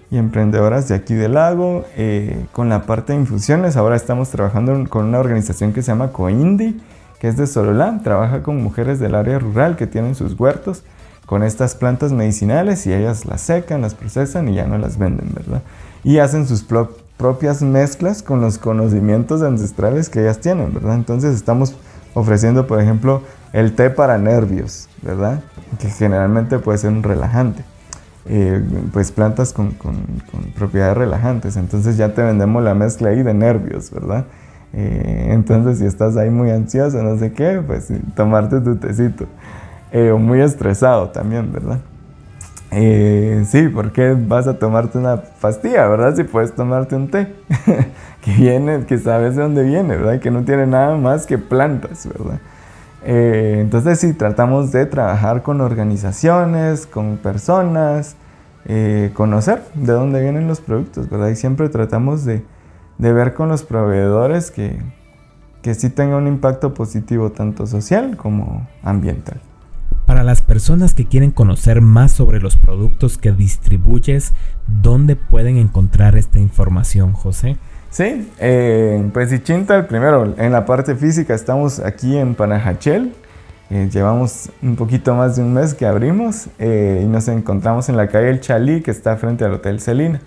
y 0.09 0.17
emprendedoras 0.17 0.89
de 0.89 0.95
aquí 0.95 1.13
del 1.13 1.35
lago. 1.35 1.85
Eh, 1.95 2.45
con 2.51 2.67
la 2.67 2.81
parte 2.81 3.13
de 3.13 3.19
infusiones, 3.19 3.77
ahora 3.77 3.95
estamos 3.95 4.29
trabajando 4.29 4.89
con 4.89 5.05
una 5.05 5.19
organización 5.19 5.71
que 5.71 5.81
se 5.83 5.93
llama 5.93 6.11
Coindi, 6.11 6.81
que 7.17 7.29
es 7.29 7.37
de 7.37 7.47
Sololá. 7.47 8.01
Trabaja 8.03 8.43
con 8.43 8.61
mujeres 8.61 8.99
del 8.99 9.15
área 9.15 9.39
rural 9.39 9.77
que 9.77 9.87
tienen 9.87 10.15
sus 10.15 10.37
huertos 10.37 10.83
con 11.31 11.43
estas 11.43 11.75
plantas 11.75 12.11
medicinales 12.11 12.85
y 12.85 12.93
ellas 12.93 13.25
las 13.25 13.39
secan, 13.39 13.81
las 13.81 13.95
procesan 13.95 14.49
y 14.49 14.55
ya 14.55 14.67
no 14.67 14.77
las 14.77 14.97
venden, 14.97 15.33
¿verdad? 15.33 15.61
Y 16.03 16.17
hacen 16.17 16.45
sus 16.45 16.65
propias 17.17 17.61
mezclas 17.61 18.21
con 18.21 18.41
los 18.41 18.57
conocimientos 18.57 19.41
ancestrales 19.41 20.09
que 20.09 20.19
ellas 20.19 20.41
tienen, 20.41 20.73
¿verdad? 20.73 20.95
Entonces 20.95 21.33
estamos 21.33 21.73
ofreciendo, 22.15 22.67
por 22.67 22.81
ejemplo, 22.81 23.21
el 23.53 23.75
té 23.75 23.89
para 23.89 24.17
nervios, 24.17 24.89
¿verdad? 25.01 25.41
Que 25.79 25.89
generalmente 25.89 26.59
puede 26.59 26.79
ser 26.79 26.89
un 26.89 27.01
relajante. 27.01 27.63
Eh, 28.25 28.61
pues 28.91 29.13
plantas 29.13 29.53
con, 29.53 29.73
propiedades 30.57 30.97
relajantes. 30.97 31.55
Entonces 31.55 31.95
ya 31.95 32.13
te 32.13 32.23
vendemos 32.23 32.61
la 32.61 32.73
mezcla 32.73 33.07
ahí 33.07 33.23
de 33.23 33.33
nervios, 33.33 33.89
¿verdad? 33.89 34.25
Eh, 34.73 35.27
entonces 35.29 35.79
si 35.79 35.85
estás 35.85 36.17
ahí 36.17 36.29
muy 36.29 36.51
ansioso, 36.51 37.01
no 37.01 37.17
sé 37.17 37.31
qué, 37.31 37.63
pues 37.65 37.87
tomarte 38.17 38.59
tu 38.59 38.75
tecito. 38.75 39.27
Eh, 39.91 40.13
muy 40.13 40.39
estresado 40.39 41.09
también, 41.09 41.51
¿verdad? 41.51 41.79
Eh, 42.71 43.43
sí, 43.45 43.67
porque 43.67 44.15
vas 44.17 44.47
a 44.47 44.57
tomarte 44.57 44.97
una 44.97 45.17
pastilla, 45.21 45.85
verdad? 45.87 46.15
Si 46.15 46.23
puedes 46.23 46.53
tomarte 46.55 46.95
un 46.95 47.09
té, 47.09 47.35
que 48.21 48.31
viene, 48.33 48.85
que 48.85 48.97
sabes 48.97 49.35
de 49.35 49.41
dónde 49.41 49.63
viene, 49.63 49.97
¿verdad? 49.97 50.19
Que 50.21 50.31
no 50.31 50.43
tiene 50.43 50.65
nada 50.65 50.95
más 50.95 51.25
que 51.25 51.37
plantas, 51.37 52.07
¿verdad? 52.07 52.39
Eh, 53.03 53.57
entonces 53.59 53.99
sí, 53.99 54.13
tratamos 54.13 54.71
de 54.71 54.85
trabajar 54.85 55.41
con 55.41 55.59
organizaciones, 55.59 56.85
con 56.87 57.17
personas, 57.17 58.15
conocer 59.13 59.63
de 59.73 59.91
dónde 59.91 60.21
vienen 60.21 60.47
los 60.47 60.61
productos, 60.61 61.09
¿verdad? 61.09 61.29
Y 61.29 61.35
siempre 61.35 61.67
tratamos 61.67 62.23
de, 62.23 62.45
de 62.99 63.11
ver 63.11 63.33
con 63.33 63.49
los 63.49 63.63
proveedores 63.63 64.51
que, 64.51 64.79
que 65.61 65.73
sí 65.73 65.89
tenga 65.89 66.15
un 66.15 66.27
impacto 66.27 66.73
positivo 66.73 67.31
tanto 67.31 67.65
social 67.67 68.15
como 68.15 68.67
ambiental. 68.83 69.41
Para 70.05 70.23
las 70.23 70.41
personas 70.41 70.93
que 70.93 71.05
quieren 71.05 71.31
conocer 71.31 71.81
más 71.81 72.11
sobre 72.11 72.39
los 72.39 72.55
productos 72.55 73.17
que 73.17 73.31
distribuyes, 73.31 74.33
¿dónde 74.67 75.15
pueden 75.15 75.57
encontrar 75.57 76.17
esta 76.17 76.39
información, 76.39 77.13
José? 77.13 77.57
Sí, 77.91 78.31
eh, 78.39 79.09
pues 79.13 79.33
Ichintal, 79.33 79.85
primero, 79.85 80.33
en 80.37 80.51
la 80.53 80.65
parte 80.65 80.95
física 80.95 81.33
estamos 81.33 81.79
aquí 81.79 82.17
en 82.17 82.35
Panajachel. 82.35 83.13
Eh, 83.69 83.89
llevamos 83.91 84.49
un 84.61 84.77
poquito 84.77 85.13
más 85.13 85.35
de 85.35 85.43
un 85.43 85.53
mes 85.53 85.73
que 85.73 85.85
abrimos 85.85 86.47
eh, 86.57 87.01
y 87.03 87.07
nos 87.07 87.27
encontramos 87.27 87.89
en 87.89 87.97
la 87.97 88.07
calle 88.07 88.29
El 88.29 88.39
Chalí, 88.39 88.81
que 88.81 88.91
está 88.91 89.17
frente 89.17 89.43
al 89.43 89.53
Hotel 89.53 89.81
Celina. 89.81 90.21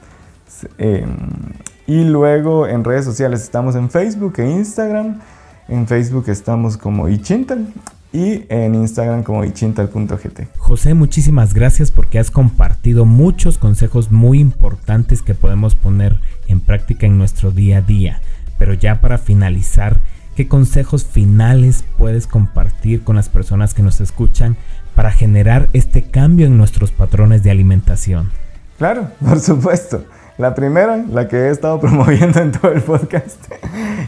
y 1.87 2.05
luego 2.05 2.67
en 2.67 2.85
redes 2.85 3.07
sociales 3.07 3.43
estamos 3.43 3.77
en 3.77 3.89
Facebook 3.91 4.35
e 4.39 4.51
Instagram. 4.51 5.21
En 5.69 5.87
Facebook 5.87 6.25
estamos 6.29 6.77
como 6.77 7.09
Ichintal 7.09 7.67
y 8.15 8.47
en 8.49 8.77
Instagram 8.77 9.25
como 9.25 9.45
ichintal.gt. 9.45 10.57
José, 10.57 10.95
muchísimas 10.95 11.53
gracias 11.53 11.91
porque 11.91 12.21
has 12.21 12.31
compartido 12.31 13.05
muchos 13.05 13.59
consejos 13.59 14.13
muy 14.13 14.39
importantes 14.39 15.21
que 15.21 15.35
podemos 15.35 15.75
poner 15.75 16.21
en 16.47 16.61
práctica 16.61 17.07
en 17.07 17.19
nuestro 17.19 17.51
día 17.51 17.79
a 17.79 17.83
día. 17.83 18.23
Pero 18.57 18.73
ya 18.73 19.01
para 19.01 19.19
finalizar, 19.19 20.01
¿qué 20.37 20.47
consejos 20.47 21.05
finales 21.05 21.85
puedes 21.99 22.29
compartir 22.29 23.03
con 23.03 23.17
las 23.17 23.29
personas 23.29 23.75
que 23.75 23.83
nos 23.83 24.01
escuchan 24.01 24.57
para 24.95 25.11
generar 25.11 25.69
este 25.73 26.05
cambio 26.05 26.47
en 26.47 26.57
nuestros 26.57 26.93
patrones 26.93 27.43
de 27.43 27.51
alimentación? 27.51 28.31
Claro, 28.79 29.11
por 29.27 29.41
supuesto. 29.41 30.05
La 30.37 30.55
primera, 30.55 30.97
la 30.97 31.29
que 31.29 31.37
he 31.37 31.51
estado 31.51 31.79
promoviendo 31.81 32.41
en 32.41 32.53
todo 32.53 32.73
el 32.73 32.83
podcast, 32.83 33.39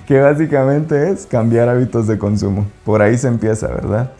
que 0.06 0.20
básicamente 0.20 1.10
es 1.10 1.26
cambiar 1.26 1.68
hábitos 1.68 2.06
de 2.06 2.18
consumo. 2.18 2.66
Por 2.84 3.02
ahí 3.02 3.16
se 3.16 3.28
empieza, 3.28 3.68
¿verdad? 3.68 4.12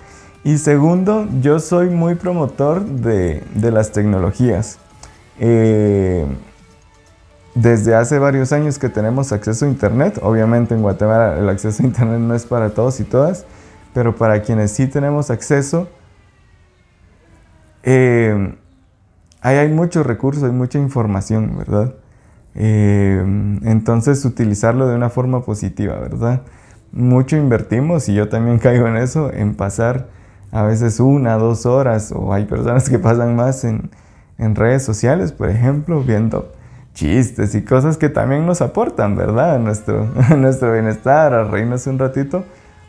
Y 0.44 0.58
segundo, 0.58 1.26
yo 1.40 1.58
soy 1.58 1.90
muy 1.90 2.14
promotor 2.14 2.84
de, 2.84 3.42
las 3.72 3.90
tecnologías. 3.90 4.78
Eh, 5.40 6.24
desde 7.56 7.96
hace 7.96 8.18
varios 8.18 8.52
años 8.52 8.78
que 8.78 8.88
tenemos 8.88 9.32
acceso 9.32 9.64
a 9.64 9.68
Internet, 9.68 10.20
obviamente 10.22 10.74
en 10.74 10.82
Guatemala 10.82 11.38
el 11.38 11.48
acceso 11.48 11.82
a 11.82 11.86
Internet 11.86 12.20
no 12.20 12.34
es 12.34 12.44
para 12.46 12.70
todos 12.70 13.00
y 13.00 13.04
todas, 13.04 13.44
pero 13.92 14.14
para 14.14 14.42
quienes 14.42 14.70
sí 14.70 14.86
tenemos 14.86 15.30
acceso, 15.30 15.88
eh, 17.82 18.54
ahí 19.46 19.58
hay 19.58 19.68
muchos 19.68 20.04
recursos, 20.04 20.42
hay 20.42 20.50
mucha 20.50 20.76
información, 20.80 21.56
¿verdad? 21.56 21.94
Eh, 22.56 23.22
entonces 23.62 24.24
utilizarlo 24.24 24.88
de 24.88 24.96
una 24.96 25.08
forma 25.08 25.42
positiva, 25.42 25.94
¿verdad? 26.00 26.42
Mucho 26.90 27.36
invertimos 27.36 28.08
y 28.08 28.14
yo 28.14 28.28
también 28.28 28.58
caigo 28.66 28.88
en 28.88 28.96
eso, 28.96 29.32
en 29.32 29.54
pasar 29.54 30.08
a 30.50 30.64
veces 30.64 30.98
una, 30.98 31.36
dos 31.36 31.64
horas, 31.64 32.10
o 32.12 32.32
hay 32.32 32.46
personas 32.46 32.90
que 32.90 32.98
pasan 32.98 33.36
más 33.36 33.62
en, 33.64 33.90
redes 34.38 34.84
sociales, 34.84 35.30
por 35.30 35.48
ejemplo, 35.48 36.02
viendo 36.02 36.52
chistes 36.92 37.54
y 37.54 37.62
cosas 37.62 37.98
que 37.98 38.08
también 38.08 38.46
nos 38.46 38.60
aportan, 38.60 39.14
¿verdad? 39.14 39.54
A 39.54 39.58
nuestro, 39.58 40.08
nuestro 40.36 40.72
bienestar, 40.72 41.32
a 41.34 41.44
reírnos 41.44 41.86
un 41.86 42.00
ratito, 42.00 42.44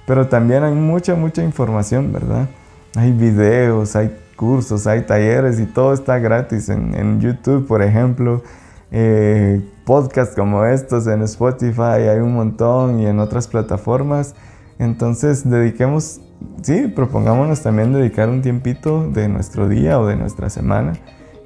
pero 0.07 0.27
también 0.27 0.63
hay 0.63 0.73
mucha, 0.73 1.13
mucha 1.13 1.43
información, 1.43 2.11
¿verdad? 2.11 2.47
Hay 2.95 3.11
videos, 3.11 3.95
hay 3.95 4.11
cursos, 4.37 4.87
hay 4.87 5.01
talleres 5.01 5.59
y 5.59 5.65
todo 5.65 5.91
está 5.91 6.19
gratis 6.19 6.69
en, 6.69 7.19
YouTube, 7.19 7.67
por 7.67 7.81
ejemplo. 7.81 8.41
Eh, 8.89 9.61
podcasts 9.83 10.33
como 10.33 10.63
estos 10.63 11.07
en 11.07 11.21
Spotify 11.23 12.07
hay 12.07 12.19
un 12.19 12.33
montón 12.33 13.01
y 13.01 13.07
en 13.07 13.19
otras 13.19 13.47
plataformas. 13.47 14.35
Entonces 14.79 15.49
dediquemos, 15.49 16.21
sí, 16.61 16.87
propongámonos 16.87 17.61
también 17.61 17.91
dedicar 17.91 18.29
un 18.29 18.41
tiempito 18.41 19.09
de 19.09 19.27
nuestro 19.27 19.67
día 19.67 19.99
o 19.99 20.05
de 20.05 20.15
nuestra 20.15 20.49
semana, 20.49 20.93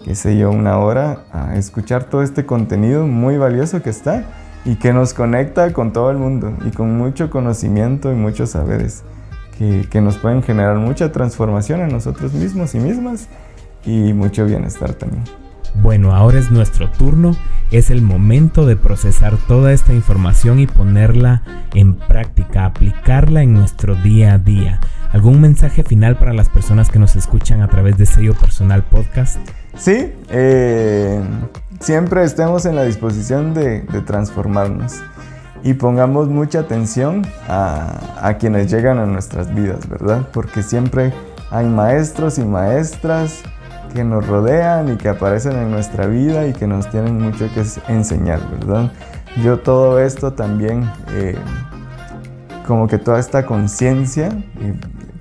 qué 0.03 0.13
sé 0.13 0.37
yo, 0.37 0.51
una 0.51 0.77
hora, 0.77 1.23
a 1.31 1.55
escuchar 1.55 2.03
todo 2.03 2.21
este 2.21 2.45
contenido 2.45 3.07
muy 3.07 3.37
valioso 3.37 3.81
que 3.81 3.89
está 3.89 4.25
y 4.65 4.75
que 4.75 4.93
nos 4.93 5.13
conecta 5.15 5.73
con 5.73 5.93
todo 5.93 6.11
el 6.11 6.17
mundo 6.17 6.53
y 6.65 6.71
con 6.71 6.95
mucho 6.97 7.31
conocimiento 7.31 8.11
y 8.11 8.15
muchos 8.15 8.51
saberes 8.51 9.03
que, 9.89 10.01
nos 10.01 10.17
pueden 10.17 10.43
generar 10.43 10.77
mucha 10.77 11.11
transformación 11.11 11.81
en 11.81 11.89
nosotros 11.89 12.33
mismos 12.33 12.73
y 12.75 12.79
mismas 12.79 13.27
y 13.85 14.13
mucho 14.13 14.45
bienestar 14.45 14.93
también. 14.93 15.23
Bueno, 15.81 16.13
ahora 16.13 16.39
es 16.39 16.51
nuestro 16.51 16.89
turno, 16.89 17.35
es 17.71 17.89
el 17.89 18.01
momento 18.01 18.65
de 18.65 18.75
procesar 18.75 19.37
toda 19.47 19.71
esta 19.71 19.93
información 19.93 20.59
y 20.59 20.67
ponerla 20.67 21.43
en 21.73 21.95
práctica, 21.95 22.65
aplicarla 22.65 23.41
en 23.41 23.53
nuestro 23.53 23.95
día 23.95 24.33
a 24.33 24.37
día. 24.37 24.81
¿Algún 25.13 25.41
mensaje 25.41 25.83
final 25.83 26.17
para 26.17 26.33
las 26.33 26.49
personas 26.49 26.89
que 26.89 26.99
nos 26.99 27.15
escuchan 27.15 27.61
a 27.61 27.67
través 27.67 27.97
de 27.97 28.05
Sello 28.05 28.33
Personal 28.33 28.83
Podcast? 28.83 29.37
Sí, 29.77 30.13
eh, 30.29 31.21
siempre 31.79 32.23
estemos 32.23 32.65
en 32.65 32.75
la 32.75 32.83
disposición 32.83 33.53
de, 33.53 33.81
de 33.81 34.01
transformarnos 34.01 35.01
y 35.63 35.73
pongamos 35.75 36.27
mucha 36.27 36.59
atención 36.59 37.25
a, 37.47 38.35
quienes 38.39 38.71
llegan 38.71 38.97
a 38.97 39.05
nuestras 39.05 39.53
vidas, 39.53 39.87
¿verdad? 39.87 40.27
Porque 40.33 40.63
siempre 40.63 41.13
hay 41.51 41.67
maestros 41.67 42.37
y 42.37 42.45
maestras 42.45 43.41
que 43.93 44.03
nos 44.03 44.25
rodean 44.25 44.93
y 44.93 44.95
que 44.95 45.09
aparecen 45.09 45.53
en 45.53 45.69
nuestra 45.69 46.07
vida 46.07 46.47
y 46.47 46.53
que 46.53 46.65
nos 46.65 46.89
tienen 46.89 47.21
mucho 47.21 47.47
que 47.53 47.63
enseñar, 47.91 48.39
¿verdad? 48.51 48.91
Yo 49.43 49.59
todo 49.59 49.99
esto 49.99 50.33
también, 50.33 50.89
eh, 51.11 51.35
como 52.65 52.87
que 52.87 52.97
toda 52.97 53.19
esta 53.19 53.45
conciencia, 53.45 54.29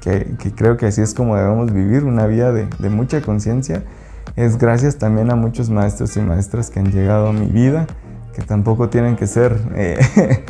que, 0.00 0.36
creo 0.56 0.76
que 0.76 0.86
así 0.86 1.02
es 1.02 1.14
como 1.14 1.36
debemos 1.36 1.72
vivir, 1.72 2.04
una 2.04 2.26
vida 2.26 2.52
de, 2.52 2.66
mucha 2.88 3.20
conciencia, 3.20 3.82
es 4.36 4.56
gracias 4.56 4.96
también 4.96 5.30
a 5.30 5.36
muchos 5.36 5.68
maestros 5.68 6.16
y 6.16 6.20
maestras 6.20 6.70
que 6.70 6.80
han 6.80 6.90
llegado 6.92 7.28
a 7.28 7.32
mi 7.32 7.46
vida, 7.46 7.86
que 8.34 8.42
tampoco 8.42 8.88
tienen 8.88 9.16
que 9.16 9.26
ser, 9.26 9.56
eh, 9.74 9.98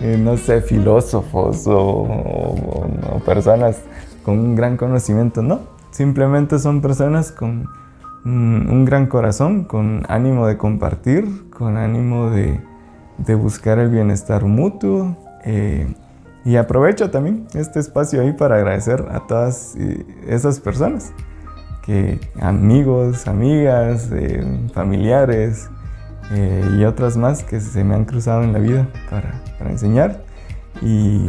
eh, 0.00 0.18
no 0.20 0.36
sé, 0.36 0.60
filósofos 0.60 1.64
o, 1.66 2.86
personas 3.24 3.80
con 4.24 4.38
un 4.38 4.56
gran 4.56 4.76
conocimiento, 4.76 5.42
no, 5.42 5.60
simplemente 5.90 6.58
son 6.58 6.80
personas 6.80 7.32
con 7.32 7.68
un, 8.24 8.84
gran 8.84 9.06
corazón, 9.06 9.64
con 9.64 10.04
ánimo 10.08 10.46
de 10.46 10.56
compartir, 10.56 11.50
con 11.50 11.76
ánimo 11.76 12.30
de, 12.30 12.60
buscar 13.34 13.78
el 13.78 13.90
bienestar 13.90 14.44
mutuo. 14.44 15.16
Eh, 15.44 15.94
y 16.44 16.56
aprovecho 16.56 17.10
también 17.10 17.46
este 17.54 17.80
espacio 17.80 18.22
ahí 18.22 18.32
para 18.32 18.56
agradecer 18.56 19.04
a 19.10 19.26
todas 19.26 19.76
esas 20.26 20.60
personas 20.60 21.12
amigos, 22.40 23.26
amigas, 23.26 24.10
familiares 24.74 25.70
eh, 26.32 26.76
y 26.78 26.84
otras 26.84 27.16
más 27.16 27.42
que 27.42 27.60
se 27.60 27.84
me 27.84 27.94
han 27.94 28.04
cruzado 28.04 28.42
en 28.42 28.52
la 28.52 28.58
vida 28.58 28.88
para, 29.10 29.40
enseñar. 29.70 30.22
Y, 30.82 31.26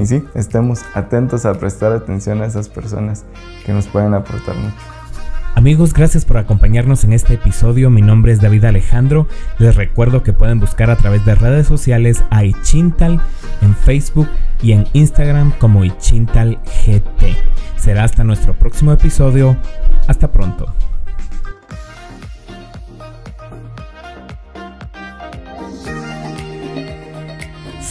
y 0.00 0.06
sí, 0.06 0.24
estemos 0.34 0.80
atentos 0.94 1.44
a 1.44 1.54
prestar 1.54 1.92
atención 1.92 2.40
a 2.42 2.46
esas 2.46 2.68
personas 2.68 3.24
que 3.66 3.72
nos 3.72 3.86
pueden 3.86 4.14
aportar 4.14 4.56
mucho. 4.56 4.76
Amigos, 5.54 5.92
gracias 5.92 6.24
por 6.24 6.38
acompañarnos 6.38 7.04
en 7.04 7.12
este 7.12 7.34
episodio. 7.34 7.90
Mi 7.90 8.00
nombre 8.00 8.32
es 8.32 8.40
David 8.40 8.64
Alejandro. 8.64 9.28
Les 9.58 9.76
recuerdo 9.76 10.22
que 10.22 10.32
pueden 10.32 10.60
buscar 10.60 10.90
a 10.90 10.96
través 10.96 11.26
de 11.26 11.34
redes 11.34 11.66
sociales 11.66 12.24
a 12.30 12.44
Ichintal 12.44 13.20
en 13.60 13.76
Facebook 13.76 14.28
y 14.62 14.72
en 14.72 14.86
Instagram 14.94 15.52
como 15.58 15.84
Ichintal 15.84 16.58
GT. 16.86 17.36
Será 17.76 18.04
hasta 18.04 18.24
nuestro 18.24 18.54
próximo 18.54 18.92
episodio. 18.92 19.56
Hasta 20.08 20.32
pronto. 20.32 20.72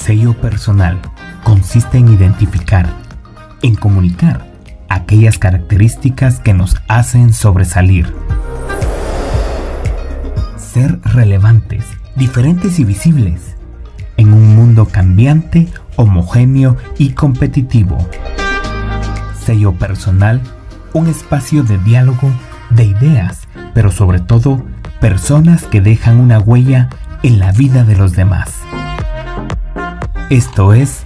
Sello 0.04 0.34
personal 0.34 1.00
consiste 1.44 1.98
en 1.98 2.10
identificar, 2.10 2.90
en 3.62 3.76
comunicar 3.76 4.48
aquellas 4.90 5.38
características 5.38 6.40
que 6.40 6.54
nos 6.54 6.76
hacen 6.88 7.34
sobresalir. 7.34 8.14
Ser 10.58 11.00
relevantes, 11.02 11.86
diferentes 12.16 12.80
y 12.80 12.84
visibles 12.84 13.56
en 14.18 14.34
un 14.34 14.56
mundo 14.56 14.88
cambiante, 14.88 15.68
homogéneo 15.96 16.78
y 16.98 17.12
competitivo 17.12 17.98
sello 19.42 19.74
personal, 19.74 20.42
un 20.94 21.08
espacio 21.08 21.64
de 21.64 21.78
diálogo, 21.80 22.32
de 22.70 22.86
ideas, 22.86 23.48
pero 23.74 23.92
sobre 23.92 24.20
todo 24.20 24.64
personas 25.00 25.64
que 25.64 25.82
dejan 25.82 26.20
una 26.20 26.40
huella 26.40 26.90
en 27.24 27.40
la 27.40 27.52
vida 27.52 27.84
de 27.84 27.96
los 27.96 28.14
demás. 28.14 28.62
Esto 30.32 30.72
es 30.72 31.02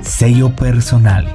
sello 0.00 0.56
personal. 0.56 1.30